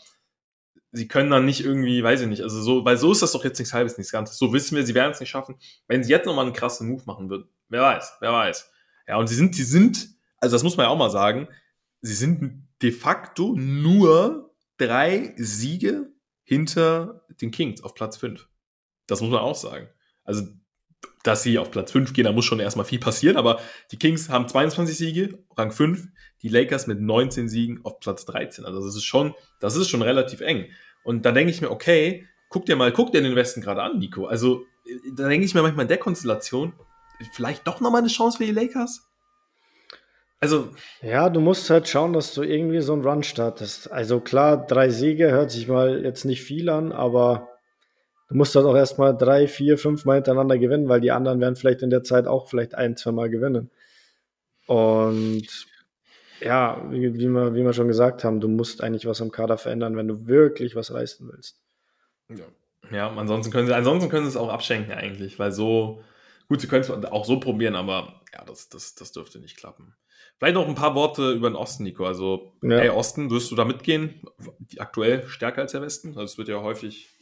[0.91, 3.43] sie können dann nicht irgendwie, weiß ich nicht, also so, weil so ist das doch
[3.43, 4.39] jetzt nichts halbes, nichts Ganzes.
[4.39, 5.55] So wissen wir, sie werden es nicht schaffen.
[5.87, 8.71] Wenn sie jetzt nochmal einen krassen Move machen würden, wer weiß, wer weiß.
[9.07, 11.47] Ja, und sie sind, sie sind, also das muss man ja auch mal sagen,
[12.01, 16.11] sie sind de facto nur drei Siege
[16.43, 18.49] hinter den Kings auf Platz 5.
[19.05, 19.89] Das muss man auch sagen.
[20.23, 20.43] Also,
[21.23, 23.59] dass sie auf Platz 5 gehen, da muss schon erstmal viel passieren, aber
[23.91, 26.07] die Kings haben 22 Siege, Rang 5,
[26.41, 28.65] die Lakers mit 19 Siegen auf Platz 13.
[28.65, 30.65] Also das ist schon, das ist schon relativ eng.
[31.03, 33.99] Und da denke ich mir, okay, guck dir mal, guck dir den Westen gerade an,
[33.99, 34.25] Nico.
[34.25, 34.65] Also
[35.15, 36.73] da denke ich mir manchmal in der Konstellation,
[37.33, 39.07] vielleicht doch nochmal eine Chance für die Lakers?
[40.39, 40.69] Also.
[41.01, 43.89] Ja, du musst halt schauen, dass du irgendwie so einen Run startest.
[43.91, 47.52] Also klar, drei Siege hört sich mal jetzt nicht viel an, aber
[48.29, 51.55] du musst halt auch erstmal drei, vier, fünf Mal hintereinander gewinnen, weil die anderen werden
[51.55, 53.69] vielleicht in der Zeit auch vielleicht ein, zwei Mal gewinnen.
[54.67, 55.47] Und
[56.41, 59.57] ja, wie, wie, wir, wie wir schon gesagt haben, du musst eigentlich was am Kader
[59.57, 61.61] verändern, wenn du wirklich was leisten willst.
[62.29, 62.45] Ja,
[62.91, 66.03] ja ansonsten, können sie, ansonsten können sie es auch abschenken eigentlich, weil so,
[66.47, 69.95] gut, sie können es auch so probieren, aber ja, das, das, das dürfte nicht klappen.
[70.37, 72.05] Vielleicht noch ein paar Worte über den Osten, Nico.
[72.05, 72.77] Also, ja.
[72.77, 74.21] hey, Osten, wirst du da mitgehen?
[74.77, 76.09] Aktuell stärker als der Westen?
[76.09, 77.12] Also, es wird ja häufig,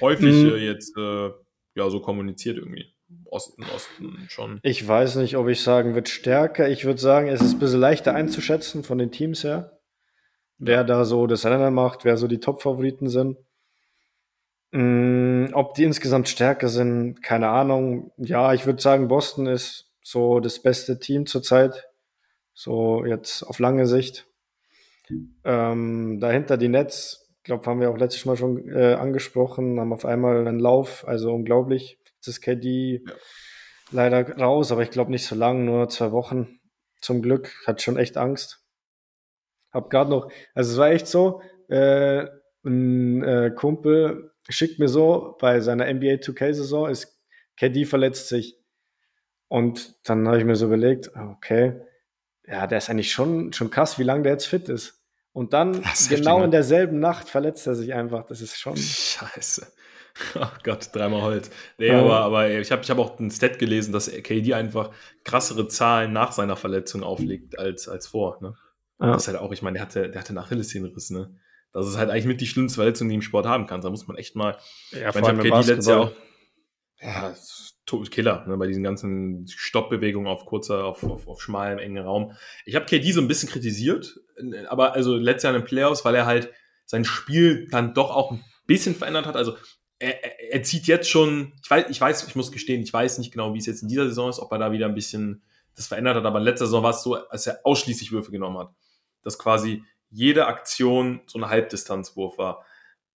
[0.00, 0.56] häufig mhm.
[0.56, 1.30] jetzt äh,
[1.74, 2.92] ja, so kommuniziert irgendwie.
[3.26, 4.58] Osten, Osten schon.
[4.62, 6.68] Ich weiß nicht, ob ich sagen wird stärker.
[6.68, 9.78] Ich würde sagen, es ist ein bisschen leichter einzuschätzen von den Teams her,
[10.58, 13.38] wer da so das Rennen macht, wer so die Top-Favoriten sind.
[14.72, 18.12] Mm, ob die insgesamt stärker sind, keine Ahnung.
[18.16, 21.88] Ja, ich würde sagen, Boston ist so das beste Team zurzeit.
[22.54, 24.26] So jetzt auf lange Sicht.
[25.44, 30.04] Ähm, dahinter die Nets, glaube haben wir auch letztes Mal schon äh, angesprochen, haben auf
[30.04, 31.98] einmal einen Lauf, also unglaublich.
[32.16, 33.12] Jetzt ist KD ja.
[33.90, 36.60] leider raus, aber ich glaube nicht so lang, nur zwei Wochen.
[37.00, 38.64] Zum Glück, hat schon echt Angst.
[39.70, 42.26] Hab gerade noch, also es war echt so, äh,
[42.64, 47.20] ein äh, Kumpel schickt mir so, bei seiner NBA 2K-Saison ist
[47.56, 48.58] KD verletzt sich.
[49.48, 51.80] Und dann habe ich mir so überlegt, okay,
[52.46, 54.95] ja, der ist eigentlich schon, schon krass, wie lange der jetzt fit ist.
[55.36, 58.24] Und dann, genau in derselben Nacht, verletzt er sich einfach.
[58.24, 58.74] Das ist schon.
[58.74, 59.66] Scheiße.
[60.34, 61.50] Oh Gott, dreimal Holz.
[61.76, 62.00] Nee, ja.
[62.00, 64.90] aber, aber ich habe ich hab auch ein Stat gelesen, dass KD einfach
[65.24, 68.38] krassere Zahlen nach seiner Verletzung auflegt als, als vor.
[68.40, 68.54] Ne?
[68.98, 69.12] Ja.
[69.12, 71.38] Das ist halt auch, ich meine, der hatte, der hatte einen Achillessehnenriss, ne?
[71.74, 73.84] Das ist halt eigentlich mit die schlimmste Verletzung, die im Sport haben kannst.
[73.84, 74.56] Da muss man echt mal.
[74.92, 76.12] Ja, ich meine, ich KD letztes Jahr auch.
[76.98, 77.34] Ja,
[77.86, 82.32] Killer, ne, bei diesen ganzen Stoppbewegungen auf kurzer, auf, auf, auf schmalem, engen Raum.
[82.64, 84.20] Ich habe KD so ein bisschen kritisiert,
[84.68, 86.52] aber also letztes Jahr in den Playoffs, weil er halt
[86.84, 89.36] sein Spiel dann doch auch ein bisschen verändert hat.
[89.36, 89.56] Also
[89.98, 93.18] er, er, er zieht jetzt schon, ich weiß, ich weiß, ich muss gestehen, ich weiß
[93.18, 95.42] nicht genau, wie es jetzt in dieser Saison ist, ob er da wieder ein bisschen
[95.76, 98.58] das verändert hat, aber in letzter Saison war es so, als er ausschließlich Würfe genommen
[98.58, 98.70] hat.
[99.22, 102.64] Dass quasi jede Aktion so eine Halbdistanzwurf war.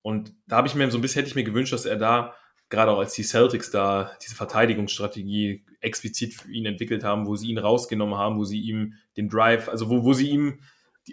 [0.02, 2.36] Und da habe ich mir so ein bisschen, hätte ich mir gewünscht, dass er da
[2.72, 7.50] gerade auch als die Celtics da diese Verteidigungsstrategie explizit für ihn entwickelt haben, wo sie
[7.50, 10.60] ihn rausgenommen haben, wo sie ihm den Drive, also wo, wo sie ihm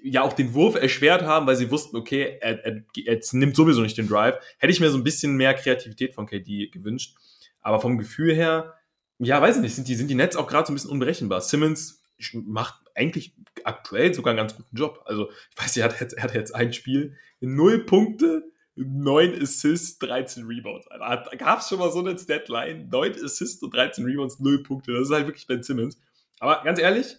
[0.02, 3.82] ja auch den Wurf erschwert haben, weil sie wussten, okay, er, er, er nimmt sowieso
[3.82, 4.38] nicht den Drive.
[4.58, 7.16] Hätte ich mir so ein bisschen mehr Kreativität von KD gewünscht.
[7.60, 8.74] Aber vom Gefühl her,
[9.18, 11.40] ja, weiß ich nicht, sind die, sind die Nets auch gerade so ein bisschen unberechenbar.
[11.40, 15.02] Simmons macht eigentlich aktuell sogar einen ganz guten Job.
[15.06, 18.44] Also, ich weiß, er hat jetzt, er hat jetzt ein Spiel, null Punkte,
[18.78, 20.86] 9 Assists, 13 Rebounds.
[20.88, 22.88] Da gab es schon mal so eine Deadline.
[22.88, 24.92] 9 Assists und 13 Rebounds, 0 Punkte.
[24.92, 26.00] Das ist halt wirklich Ben Simmons.
[26.38, 27.16] Aber ganz ehrlich,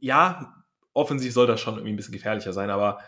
[0.00, 0.54] ja,
[0.92, 2.98] offensiv soll das schon irgendwie ein bisschen gefährlicher sein, aber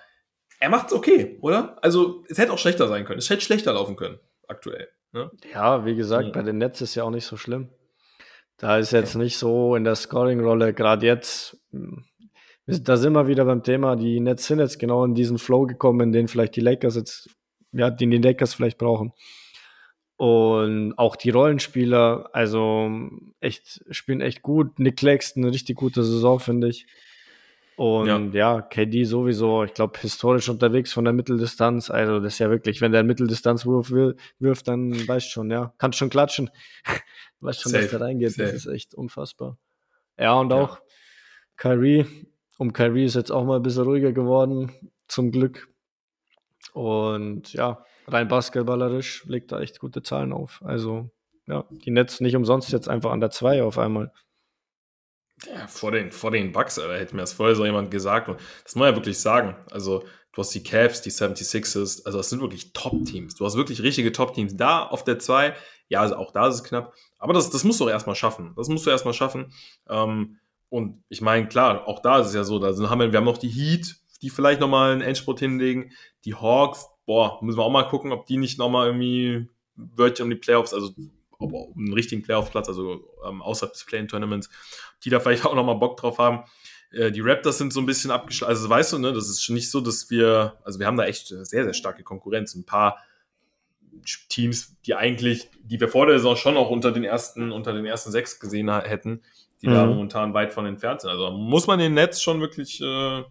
[0.59, 1.79] er macht es okay, oder?
[1.83, 3.19] Also, es hätte auch schlechter sein können.
[3.19, 4.89] Es hätte schlechter laufen können, aktuell.
[5.13, 5.31] Ne?
[5.53, 6.33] Ja, wie gesagt, ja.
[6.33, 7.71] bei den Nets ist ja auch nicht so schlimm.
[8.59, 9.21] Da ist jetzt ja.
[9.21, 12.05] nicht so in der Scoring-Rolle, gerade jetzt, hm,
[12.79, 16.01] da sind wir wieder beim Thema, die Nets sind jetzt genau in diesen Flow gekommen,
[16.01, 17.31] in den vielleicht die Lakers jetzt,
[17.73, 19.13] ja, den die Lakers vielleicht brauchen.
[20.17, 22.91] Und auch die Rollenspieler, also
[23.41, 24.79] echt, spielen echt gut.
[24.79, 26.87] Nick Claxton, eine richtig gute Saison, finde ich.
[27.77, 28.57] Und ja.
[28.57, 31.89] ja, KD sowieso, ich glaube, historisch unterwegs von der Mitteldistanz.
[31.89, 35.99] Also, das ist ja wirklich, wenn der einen Mitteldistanzwurf wirft, dann weißt schon, ja, kannst
[35.99, 36.51] schon klatschen.
[37.41, 37.85] weißt schon, Safe.
[37.85, 38.33] dass der reingeht.
[38.33, 38.53] Safe.
[38.53, 39.57] Das ist echt unfassbar.
[40.19, 40.83] Ja, und auch ja.
[41.57, 42.05] Kyrie,
[42.61, 44.71] um Kyrie ist jetzt auch mal ein bisschen ruhiger geworden.
[45.09, 45.69] zum Glück.
[46.75, 50.61] Und ja, rein basketballerisch legt er echt gute Zahlen auf.
[50.63, 51.11] Also
[51.47, 54.13] ja, die Nets nicht umsonst jetzt einfach an der 2 auf einmal.
[55.47, 58.29] Ja, vor den, vor den Bucks, Alter, hätte mir das vorher so jemand gesagt.
[58.29, 59.57] Und das muss man ja wirklich sagen.
[59.71, 63.37] Also, du hast die Cavs, die 76ers, also das sind wirklich Top-Teams.
[63.37, 64.55] Du hast wirklich richtige Top-Teams.
[64.59, 65.57] Da auf der 2,
[65.89, 66.95] ja, also auch da ist es knapp.
[67.19, 68.53] Aber das, das musst du auch erstmal schaffen.
[68.55, 69.51] Das musst du erstmal schaffen.
[69.89, 70.37] Ähm,
[70.71, 73.25] und ich meine, klar, auch da ist es ja so, da haben wir, wir haben
[73.25, 75.93] noch die Heat, die vielleicht nochmal einen Endspurt hinlegen.
[76.25, 80.31] Die Hawks, boah, müssen wir auch mal gucken, ob die nicht nochmal irgendwie Wörtchen um
[80.31, 80.93] die Playoffs, also
[81.39, 84.49] um einen richtigen Playoff-Platz, also ähm, außerhalb des Play-In-Tournaments,
[85.05, 86.45] die da vielleicht auch nochmal Bock drauf haben.
[86.93, 88.51] Äh, die Raptors sind so ein bisschen abgeschlossen.
[88.51, 91.29] Also weißt du, ne, das ist nicht so, dass wir, also wir haben da echt
[91.29, 92.55] sehr, sehr starke Konkurrenz.
[92.55, 92.99] Ein paar
[94.29, 97.85] Teams, die eigentlich, die wir vor der Saison schon auch unter den ersten, unter den
[97.85, 99.23] ersten sechs gesehen hätten,
[99.63, 99.75] die mhm.
[99.75, 101.11] da momentan weit von entfernt sind.
[101.11, 103.23] Also muss man den Netz schon wirklich äh,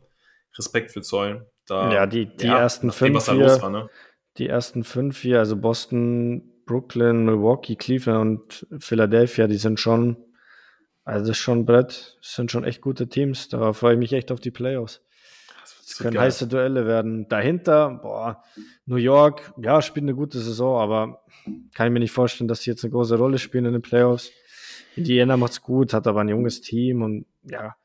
[0.57, 1.45] Respekt für zollen.
[1.65, 3.89] Da, ja, die, die ja, ersten fünf hier, war, ne?
[4.37, 10.17] die ersten fünf hier, also Boston, Brooklyn, Milwaukee, Cleveland und Philadelphia, die sind schon,
[11.03, 13.49] also das ist schon Brett, das sind schon echt gute Teams.
[13.49, 15.01] Da freue ich mich echt auf die Playoffs.
[15.89, 16.25] Das können geil.
[16.25, 17.27] heiße Duelle werden.
[17.29, 18.43] Dahinter, boah,
[18.85, 21.23] New York, ja, spielt eine gute Saison, aber
[21.73, 24.31] kann ich mir nicht vorstellen, dass sie jetzt eine große Rolle spielen in den Playoffs.
[24.95, 27.75] Indiana macht's gut, hat aber ein junges Team und ja,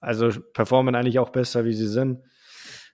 [0.00, 2.20] also performen eigentlich auch besser, wie sie sind.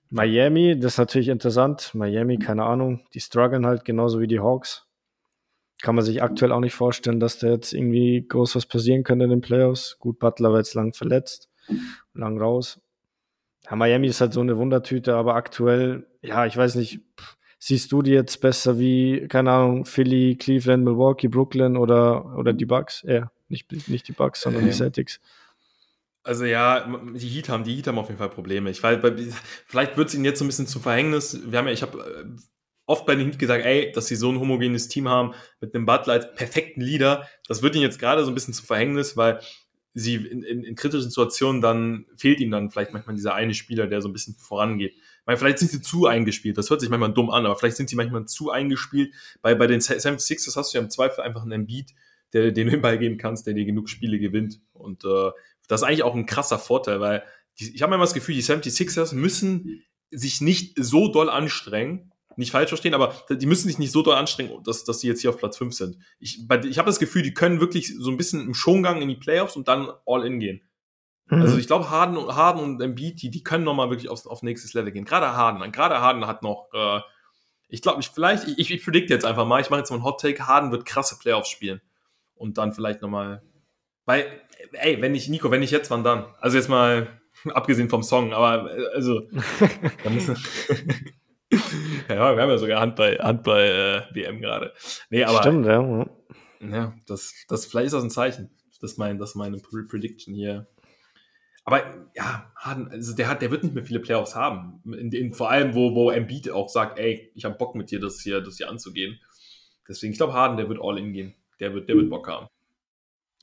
[0.09, 1.94] Miami, das ist natürlich interessant.
[1.94, 4.87] Miami, keine Ahnung, die strugglen halt genauso wie die Hawks.
[5.83, 9.24] Kann man sich aktuell auch nicht vorstellen, dass da jetzt irgendwie groß was passieren könnte
[9.24, 9.98] in den Playoffs.
[9.98, 11.50] Gut, Butler war jetzt lang verletzt,
[12.14, 12.81] lang raus.
[13.68, 17.01] Ja, Miami ist halt so eine Wundertüte, aber aktuell, ja, ich weiß nicht,
[17.59, 22.66] siehst du die jetzt besser wie, keine Ahnung, Philly, Cleveland, Milwaukee, Brooklyn oder, oder die
[22.66, 23.05] Bucks?
[23.07, 25.20] Ja, nicht, nicht die Bucks, sondern ähm, die Celtics.
[26.23, 28.70] Also ja, die Heat haben, die Heat haben auf jeden Fall Probleme.
[28.70, 28.99] Ich weiß,
[29.66, 31.40] vielleicht wird es ihnen jetzt so ein bisschen zum Verhängnis.
[31.51, 32.40] Wir haben ja, ich habe äh,
[32.87, 35.87] oft bei den Heat gesagt, ey, dass sie so ein homogenes Team haben mit einem
[35.87, 39.40] Butler als perfekten Leader, das wird ihnen jetzt gerade so ein bisschen zum Verhängnis, weil
[39.94, 43.87] sie in, in, in kritischen Situationen dann fehlt ihnen dann vielleicht manchmal dieser eine Spieler,
[43.87, 44.92] der so ein bisschen vorangeht.
[44.94, 47.76] Ich meine, vielleicht sind sie zu eingespielt, das hört sich manchmal dumm an, aber vielleicht
[47.76, 49.12] sind sie manchmal zu eingespielt.
[49.42, 51.90] Bei, bei den 76ers hast du ja im Zweifel einfach einen Beat,
[52.33, 54.61] der, den du geben kannst, der dir genug Spiele gewinnt.
[54.72, 55.31] Und äh,
[55.68, 57.24] das ist eigentlich auch ein krasser Vorteil, weil
[57.59, 62.53] die, ich habe immer das Gefühl, die 76ers müssen sich nicht so doll anstrengen, nicht
[62.53, 65.31] falsch verstehen, aber die müssen sich nicht so doll anstrengen, dass, dass sie jetzt hier
[65.31, 65.99] auf Platz 5 sind.
[66.19, 69.16] Ich, ich habe das Gefühl, die können wirklich so ein bisschen im Schongang in die
[69.16, 70.62] Playoffs und dann all in gehen.
[71.27, 71.43] Mhm.
[71.43, 74.75] Also ich glaube, Harden, Harden und Embiid, die, die können nochmal wirklich auf, auf nächstes
[74.75, 75.05] Level gehen.
[75.05, 75.71] Gerade Harden.
[75.73, 77.01] Gerade Harden hat noch, äh,
[77.69, 80.05] ich glaube, ich vielleicht, ich, ich predikte jetzt einfach mal, ich mache jetzt mal einen
[80.05, 81.81] Hot Take, Harden wird krasse Playoffs spielen.
[82.35, 83.43] Und dann vielleicht nochmal
[84.11, 84.27] weil,
[84.73, 86.27] ey, wenn ich, Nico, wenn ich jetzt, wann dann?
[86.40, 87.21] Also jetzt mal,
[87.55, 89.23] abgesehen vom Song, aber äh, also,
[92.09, 94.73] ja, wir haben ja sogar Handball, Handball äh, WM gerade.
[95.11, 95.39] Nee, aber.
[95.39, 96.07] Stimmt, ja.
[96.61, 98.51] Ja, das, das, vielleicht ist das ein Zeichen.
[98.81, 100.69] Das ist, mein, das meine Prediction hier.
[101.65, 101.83] Aber
[102.15, 104.83] ja, Harden, also der, hat, der wird nicht mehr viele Playoffs haben.
[104.85, 108.01] In, in, vor allem, wo, wo Embiid auch sagt, ey, ich habe Bock mit dir,
[108.01, 109.21] das hier, das hier anzugehen.
[109.89, 111.35] Deswegen, ich glaube, Harden, der wird all in gehen.
[111.59, 112.47] Der wird, der wird Bock haben.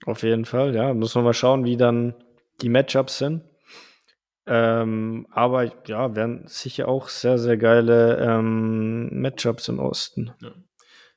[0.06, 0.94] Auf jeden Fall, ja.
[0.94, 2.16] Muss man mal schauen, wie dann
[2.62, 3.44] die Matchups sind.
[4.48, 10.32] Ähm, aber ja, werden sicher auch sehr, sehr geile ähm, Matchups im Osten.
[10.42, 10.52] Ja.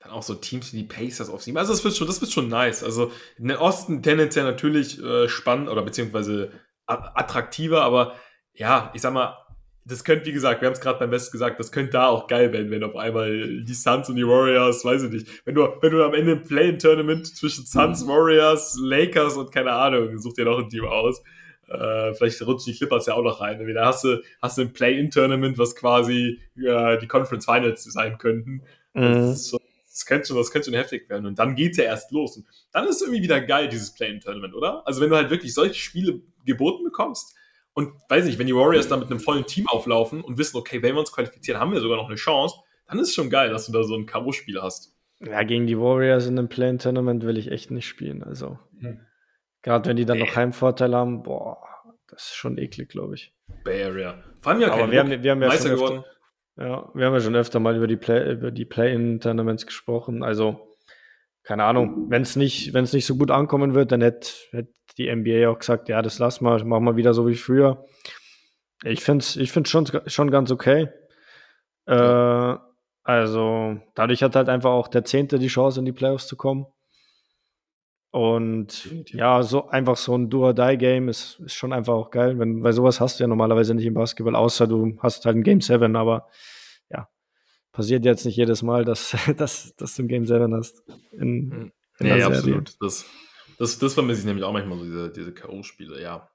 [0.00, 1.58] Dann auch so Teams wie die Pacers auf sieben.
[1.58, 2.82] Also das wird schon, das wird schon nice.
[2.82, 6.50] Also in den Osten tendenziell natürlich äh, spannend oder beziehungsweise
[6.86, 8.14] attraktiver, aber
[8.52, 9.36] ja, ich sag mal,
[9.84, 12.26] das könnte, wie gesagt, wir haben es gerade beim Best gesagt, das könnte da auch
[12.26, 15.68] geil werden, wenn auf einmal die Suns und die Warriors, weiß ich nicht, wenn du,
[15.80, 20.44] wenn du am Ende ein Play-in-Tournament zwischen Suns, Warriors, Lakers und keine Ahnung, such dir
[20.44, 21.22] noch ein Team aus.
[21.70, 23.64] Äh, vielleicht rutschen die Clippers ja auch noch rein.
[23.74, 28.62] Da hast du, hast du ein Play-in-Tournament, was quasi äh, die Conference Finals sein könnten.
[28.92, 29.12] Mhm.
[29.12, 31.26] Das, schon, das, könnte schon, das könnte schon heftig werden.
[31.26, 32.36] Und dann geht's ja erst los.
[32.36, 34.86] Und dann ist es irgendwie wieder geil, dieses Play-in-Tournament, oder?
[34.86, 37.36] Also wenn du halt wirklich solche Spiele geboten bekommst,
[37.72, 40.82] und weiß nicht, wenn die Warriors da mit einem vollen Team auflaufen und wissen, okay,
[40.82, 42.56] wenn wir uns qualifizieren, haben wir sogar noch eine Chance,
[42.88, 44.92] dann ist es schon geil, dass du da so ein K.O.-Spiel hast.
[45.20, 48.22] Ja, gegen die Warriors in einem Play-In-Tournament will ich echt nicht spielen.
[48.22, 49.00] Also, hm.
[49.62, 51.58] Gerade wenn die dann noch Heimvorteil haben, boah,
[52.08, 53.32] das ist schon eklig, glaube ich.
[53.64, 54.22] Bay Area.
[54.40, 56.04] Vor allem ja Aber wir haben, wir haben ja schon öfter,
[56.56, 60.22] ja, wir haben ja schon öfter mal über die Play, über die Play-In-Tournaments gesprochen.
[60.22, 60.76] Also,
[61.42, 64.68] keine Ahnung, wenn es nicht, wenn es nicht so gut ankommen wird, dann hätte hätt
[64.98, 67.86] die NBA auch gesagt, ja, das lass mal, machen wir wieder so wie früher.
[68.82, 70.88] Ich finde es ich find's schon, schon ganz okay.
[71.86, 72.56] Äh,
[73.02, 76.66] also, dadurch hat halt einfach auch der Zehnte die Chance, in die Playoffs zu kommen.
[78.12, 82.72] Und ja, so einfach so ein Do-or-Die-Game ist, ist schon einfach auch geil, wenn, weil
[82.72, 85.94] sowas hast du ja normalerweise nicht im Basketball, außer du hast halt ein Game 7,
[85.94, 86.26] aber
[86.90, 87.08] ja,
[87.70, 90.82] passiert jetzt nicht jedes Mal, dass, dass, dass du ein Game 7 hast.
[91.12, 91.72] In, hm.
[92.00, 92.74] in nee, absolut.
[92.80, 93.06] Das,
[93.58, 96.28] das, das vermisse ich nämlich auch manchmal, so diese, diese K.O.-Spiele, ja.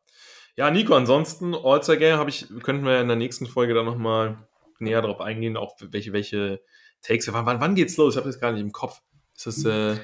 [0.55, 4.38] Ja, Nico, ansonsten, All-Star Game habe ich, könnten wir in der nächsten Folge dann nochmal
[4.79, 6.61] näher drauf eingehen, auch welche, welche
[7.01, 7.31] Takes.
[7.33, 8.13] Wann, wann, wann geht's los?
[8.13, 9.01] Ich habe das gar nicht im Kopf.
[9.36, 9.95] Ist das, äh,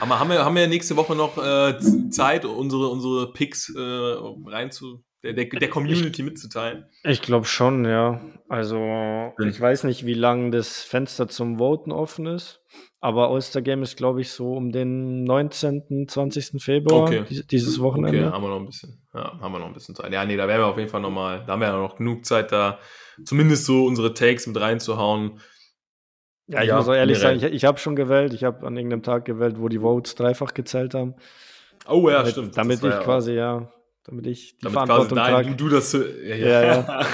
[0.00, 1.78] haben, wir, haben, wir, haben wir nächste Woche noch äh,
[2.10, 6.86] Zeit, unsere, unsere Picks äh, rein zu, der, der, der Community mitzuteilen?
[7.04, 8.20] Ich glaube schon, ja.
[8.48, 12.60] Also, ich weiß nicht, wie lange das Fenster zum Voten offen ist.
[13.00, 16.62] Aber All-Star Game ist, glaube ich, so um den 19., 20.
[16.62, 17.24] Februar okay.
[17.50, 18.26] dieses Wochenende.
[18.26, 19.00] Okay, haben wir noch ein bisschen.
[19.14, 20.12] Ja, haben wir noch ein bisschen Zeit.
[20.12, 22.24] Ja, nee, da werden wir auf jeden Fall nochmal, da haben wir ja noch genug
[22.24, 22.78] Zeit, da
[23.24, 25.40] zumindest so unsere Takes mit reinzuhauen.
[26.48, 28.32] Ja, ich ja, muss auch ehrlich sagen, ich, ich habe schon gewählt.
[28.32, 31.14] Ich habe an irgendeinem Tag gewählt, wo die Votes dreifach gezählt haben.
[31.88, 32.56] Oh ja, damit, stimmt.
[32.56, 33.68] Damit ich quasi, ja,
[34.04, 35.50] damit ich die damit Verantwortung quasi, trage.
[35.50, 36.46] Du, du das, ja, ja.
[36.46, 37.06] ja, ja.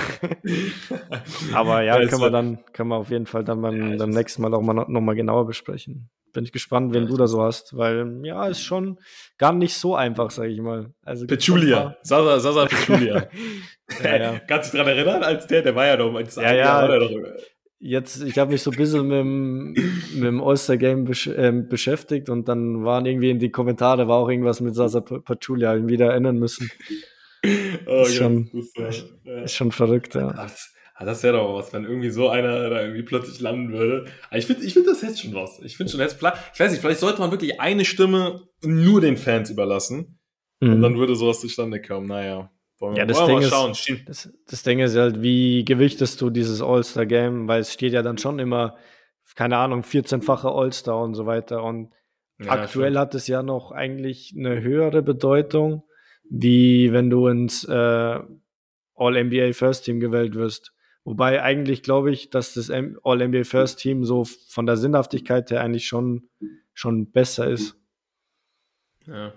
[1.55, 4.53] Aber ja, können wir dann, können wir auf jeden Fall dann beim, beim nächsten Mal
[4.53, 6.11] auch mal noch mal genauer besprechen.
[6.35, 8.99] Bin ich gespannt, wen du da so hast, weil ja, ist schon
[9.37, 10.91] gar nicht so einfach, sage ich mal.
[11.05, 13.29] Also Petulia, Sasa, Sasa Petulia.
[14.03, 14.39] ja, ja.
[14.39, 16.83] Kannst du dich daran erinnern, als der, der war ja doch, als ja, ja.
[16.83, 17.11] War der doch,
[17.83, 19.73] jetzt, ich habe mich so ein bisschen mit dem,
[20.15, 24.29] mit dem All-Star-Game besch äh, beschäftigt und dann waren irgendwie in die Kommentare, war auch
[24.29, 26.71] irgendwas mit Sasa Pachulia, ihn wieder erinnern müssen.
[27.87, 29.43] Oh, ist, schon, ist, ja.
[29.43, 30.33] ist schon verrückt, ja.
[30.33, 34.05] Das, das wäre doch was, wenn irgendwie so einer da irgendwie plötzlich landen würde.
[34.29, 35.61] Aber ich finde ich find das jetzt schon was.
[35.65, 39.17] Ich finde schon jetzt, ich weiß nicht, vielleicht sollte man wirklich eine Stimme nur den
[39.17, 40.21] Fans überlassen.
[40.61, 40.75] Mhm.
[40.75, 42.07] Und dann würde sowas zustande kommen.
[42.07, 42.52] Naja.
[42.83, 47.47] Wollen ja, das Ding, ist, das, das Ding ist halt, wie gewichtest du dieses All-Star-Game?
[47.47, 48.77] Weil es steht ja dann schon immer,
[49.37, 51.63] keine Ahnung, 14-fache All-Star und so weiter.
[51.63, 51.93] Und
[52.41, 52.99] ja, aktuell stimmt.
[52.99, 55.85] hat es ja noch eigentlich eine höhere Bedeutung,
[56.29, 58.19] wie wenn du ins äh,
[58.97, 60.73] All-NBA First Team gewählt wirst.
[61.05, 65.87] Wobei eigentlich glaube ich, dass das All-NBA First Team so von der Sinnhaftigkeit her eigentlich
[65.87, 66.29] schon,
[66.73, 67.77] schon besser ist.
[69.07, 69.33] Ja.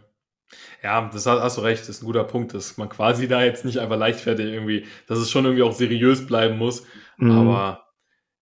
[0.83, 3.65] Ja, das hast, du recht, das ist ein guter Punkt, dass man quasi da jetzt
[3.65, 6.85] nicht einfach leichtfertig irgendwie, dass es schon irgendwie auch seriös bleiben muss.
[7.17, 7.31] Mhm.
[7.31, 7.85] Aber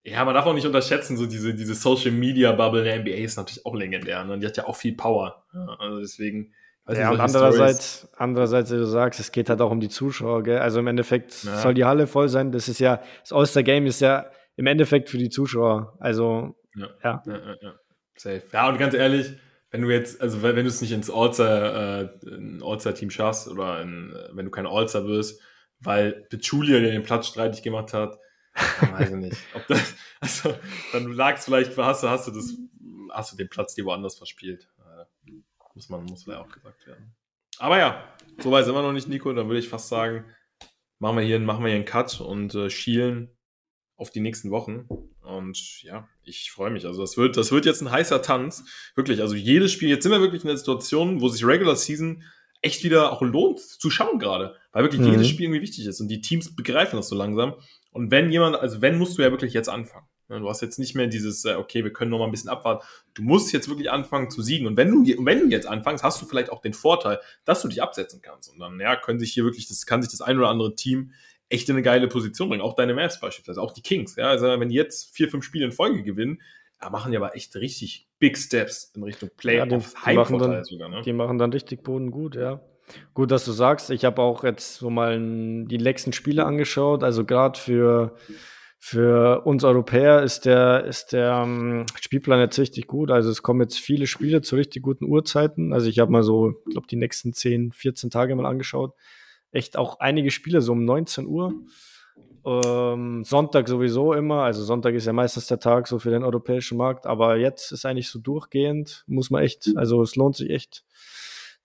[0.02, 3.36] ja, man darf auch nicht unterschätzen, so diese, diese Social Media Bubble der NBA ist
[3.36, 4.22] natürlich auch legendär.
[4.24, 4.38] Ne?
[4.38, 5.44] Die hat ja auch viel Power.
[5.54, 6.52] Ja, also deswegen.
[6.86, 10.58] Ja, und andererseits, andererseits, wie du sagst, es geht halt auch um die Zuschauer, gell?
[10.58, 11.56] Also im Endeffekt ja.
[11.56, 12.52] soll die Halle voll sein.
[12.52, 15.96] Das ist ja, das All-Star Game ist ja im Endeffekt für die Zuschauer.
[15.98, 16.88] Also, ja.
[17.02, 17.74] Ja, ja, ja.
[18.16, 18.42] Safe.
[18.52, 19.34] Ja, und ganz ehrlich,
[19.74, 24.44] wenn du jetzt, also wenn, du es nicht ins äh, All-Star-Team schaffst oder in, wenn
[24.44, 25.42] du kein All-Star wirst,
[25.80, 28.16] weil Julia den Platz streitig gemacht hat,
[28.80, 29.36] dann weiß ich nicht.
[29.52, 30.54] Ob das, also,
[30.92, 32.56] dann lag es vielleicht, hast du, hast du das,
[33.10, 34.68] hast du den Platz dir woanders verspielt.
[34.78, 35.32] Äh,
[35.74, 37.12] muss man, muss ja auch gesagt werden.
[37.58, 39.32] Aber ja, so weit sind wir noch nicht, Nico.
[39.32, 40.24] Dann würde ich fast sagen,
[41.00, 43.28] machen wir hier, machen wir hier einen Cut und äh, schielen
[43.96, 44.86] auf die nächsten Wochen.
[45.20, 46.86] Und ja, ich freue mich.
[46.86, 48.64] Also das wird, das wird jetzt ein heißer Tanz.
[48.94, 52.22] Wirklich, also jedes Spiel, jetzt sind wir wirklich in der Situation, wo sich Regular Season
[52.62, 54.56] echt wieder auch lohnt zu schauen gerade.
[54.72, 55.12] Weil wirklich mhm.
[55.12, 57.54] jedes Spiel irgendwie wichtig ist und die Teams begreifen das so langsam.
[57.92, 60.06] Und wenn jemand, also wenn, musst du ja wirklich jetzt anfangen.
[60.28, 62.84] Du hast jetzt nicht mehr dieses, äh, okay, wir können noch mal ein bisschen abwarten.
[63.12, 64.66] Du musst jetzt wirklich anfangen zu siegen.
[64.66, 67.68] Und wenn du, wenn du jetzt anfängst, hast du vielleicht auch den Vorteil, dass du
[67.68, 68.50] dich absetzen kannst.
[68.50, 71.12] Und dann, ja, können sich hier wirklich, das kann sich das ein oder andere Team
[71.48, 72.62] echt in eine geile Position bringen.
[72.62, 74.16] Auch deine Mavs beispielsweise, auch die Kings.
[74.16, 76.40] Ja, also wenn die jetzt vier, fünf Spiele in Folge gewinnen,
[76.80, 79.94] da machen die aber echt richtig Big Steps in Richtung Playoffs.
[80.04, 81.02] Ja, die, machen sogar, ne?
[81.02, 82.60] die machen dann richtig Boden gut, ja.
[83.14, 83.90] Gut, dass du sagst.
[83.90, 87.02] Ich habe auch jetzt so mal die letzten Spiele angeschaut.
[87.02, 88.16] Also gerade für,
[88.78, 93.10] für uns Europäer ist der, ist der um, ähm, Spielplan jetzt richtig gut.
[93.10, 95.72] Also es kommen jetzt viele Spiele zu richtig guten Uhrzeiten.
[95.72, 98.92] Also ich habe mal so, ich glaube, die nächsten 10, 14 Tage mal angeschaut
[99.54, 101.54] echt auch einige Spiele so um 19 Uhr.
[102.46, 104.42] Ähm, Sonntag sowieso immer.
[104.42, 107.06] Also Sonntag ist ja meistens der Tag so für den europäischen Markt.
[107.06, 110.84] Aber jetzt ist eigentlich so durchgehend, muss man echt, also es lohnt sich echt,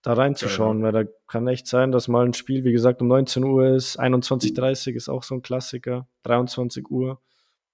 [0.02, 3.44] da reinzuschauen, weil da kann echt sein, dass mal ein Spiel, wie gesagt, um 19
[3.44, 7.20] Uhr ist, 21.30 Uhr ist auch so ein Klassiker, 23 Uhr.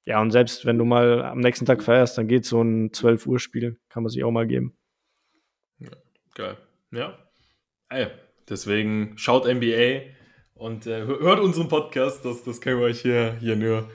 [0.05, 3.27] Ja, und selbst wenn du mal am nächsten Tag feierst, dann geht so ein 12
[3.27, 4.77] Uhr Spiel, kann man sich auch mal geben.
[5.79, 5.91] Ja,
[6.35, 6.57] geil.
[6.93, 7.19] Ja.
[7.89, 8.09] Ey,
[8.49, 10.03] Deswegen schaut NBA
[10.55, 12.25] und äh, hört unseren Podcast.
[12.25, 13.89] Das, das können wir euch hier, hier nur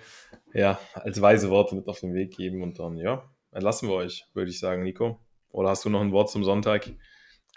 [0.54, 2.62] ja, als weise Worte mit auf den Weg geben.
[2.62, 5.20] Und dann, ja, entlassen wir euch, würde ich sagen, Nico.
[5.50, 6.90] Oder hast du noch ein Wort zum Sonntag?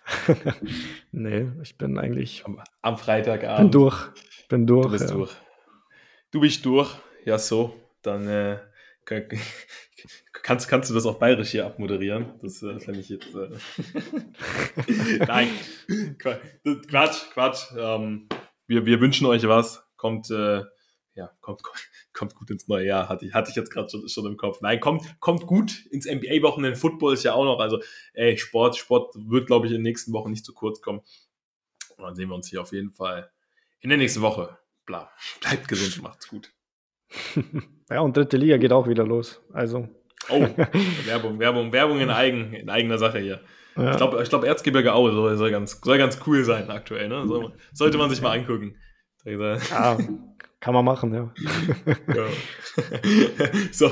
[1.13, 2.45] nee, ich bin eigentlich.
[2.45, 3.71] Am, am Freitagabend.
[3.71, 4.09] Bin durch.
[4.49, 4.87] Bin durch.
[4.87, 5.17] Du bist ja.
[5.17, 5.33] durch.
[6.31, 6.91] Du bist durch.
[7.25, 7.75] Ja, so.
[8.03, 8.59] Dann äh,
[10.43, 12.35] Kannst, kannst du das auf Bayerisch hier abmoderieren?
[12.43, 13.35] Das äh, fände ich jetzt.
[13.35, 13.49] Äh
[15.27, 15.49] Nein,
[16.19, 17.73] Quatsch, Quatsch.
[17.79, 18.29] Ähm,
[18.67, 19.83] wir, wir wünschen euch was.
[19.97, 20.63] Kommt, äh,
[21.15, 21.63] ja, kommt,
[22.13, 23.09] kommt gut ins neue Jahr.
[23.09, 24.61] Hatte ich, hatte ich jetzt gerade schon, schon im Kopf.
[24.61, 26.77] Nein, kommt, kommt gut ins NBA-Wochenende.
[26.77, 27.61] Football ist ja auch noch.
[27.61, 27.81] Also,
[28.13, 31.01] ey, Sport, Sport wird, glaube ich, in den nächsten Wochen nicht zu kurz kommen.
[31.97, 33.31] Und dann sehen wir uns hier auf jeden Fall
[33.81, 34.59] in der nächsten Woche.
[34.85, 35.11] Bla.
[35.41, 36.53] Bleibt gesund, macht's gut.
[37.91, 39.43] Ja, und dritte Liga geht auch wieder los.
[39.53, 39.89] Also.
[40.31, 40.41] Oh,
[41.05, 43.41] Werbung, Werbung, Werbung in, eigen, in eigener Sache hier.
[43.77, 43.91] Ja.
[43.91, 47.09] Ich glaube, ich glaub, Erzgebirge Aue soll, soll, ganz, soll ganz cool sein aktuell.
[47.09, 47.27] Ne?
[47.27, 48.77] So, sollte man sich mal angucken.
[49.27, 49.99] Ja,
[50.61, 51.31] kann man machen, ja.
[52.15, 52.27] ja.
[53.71, 53.91] so,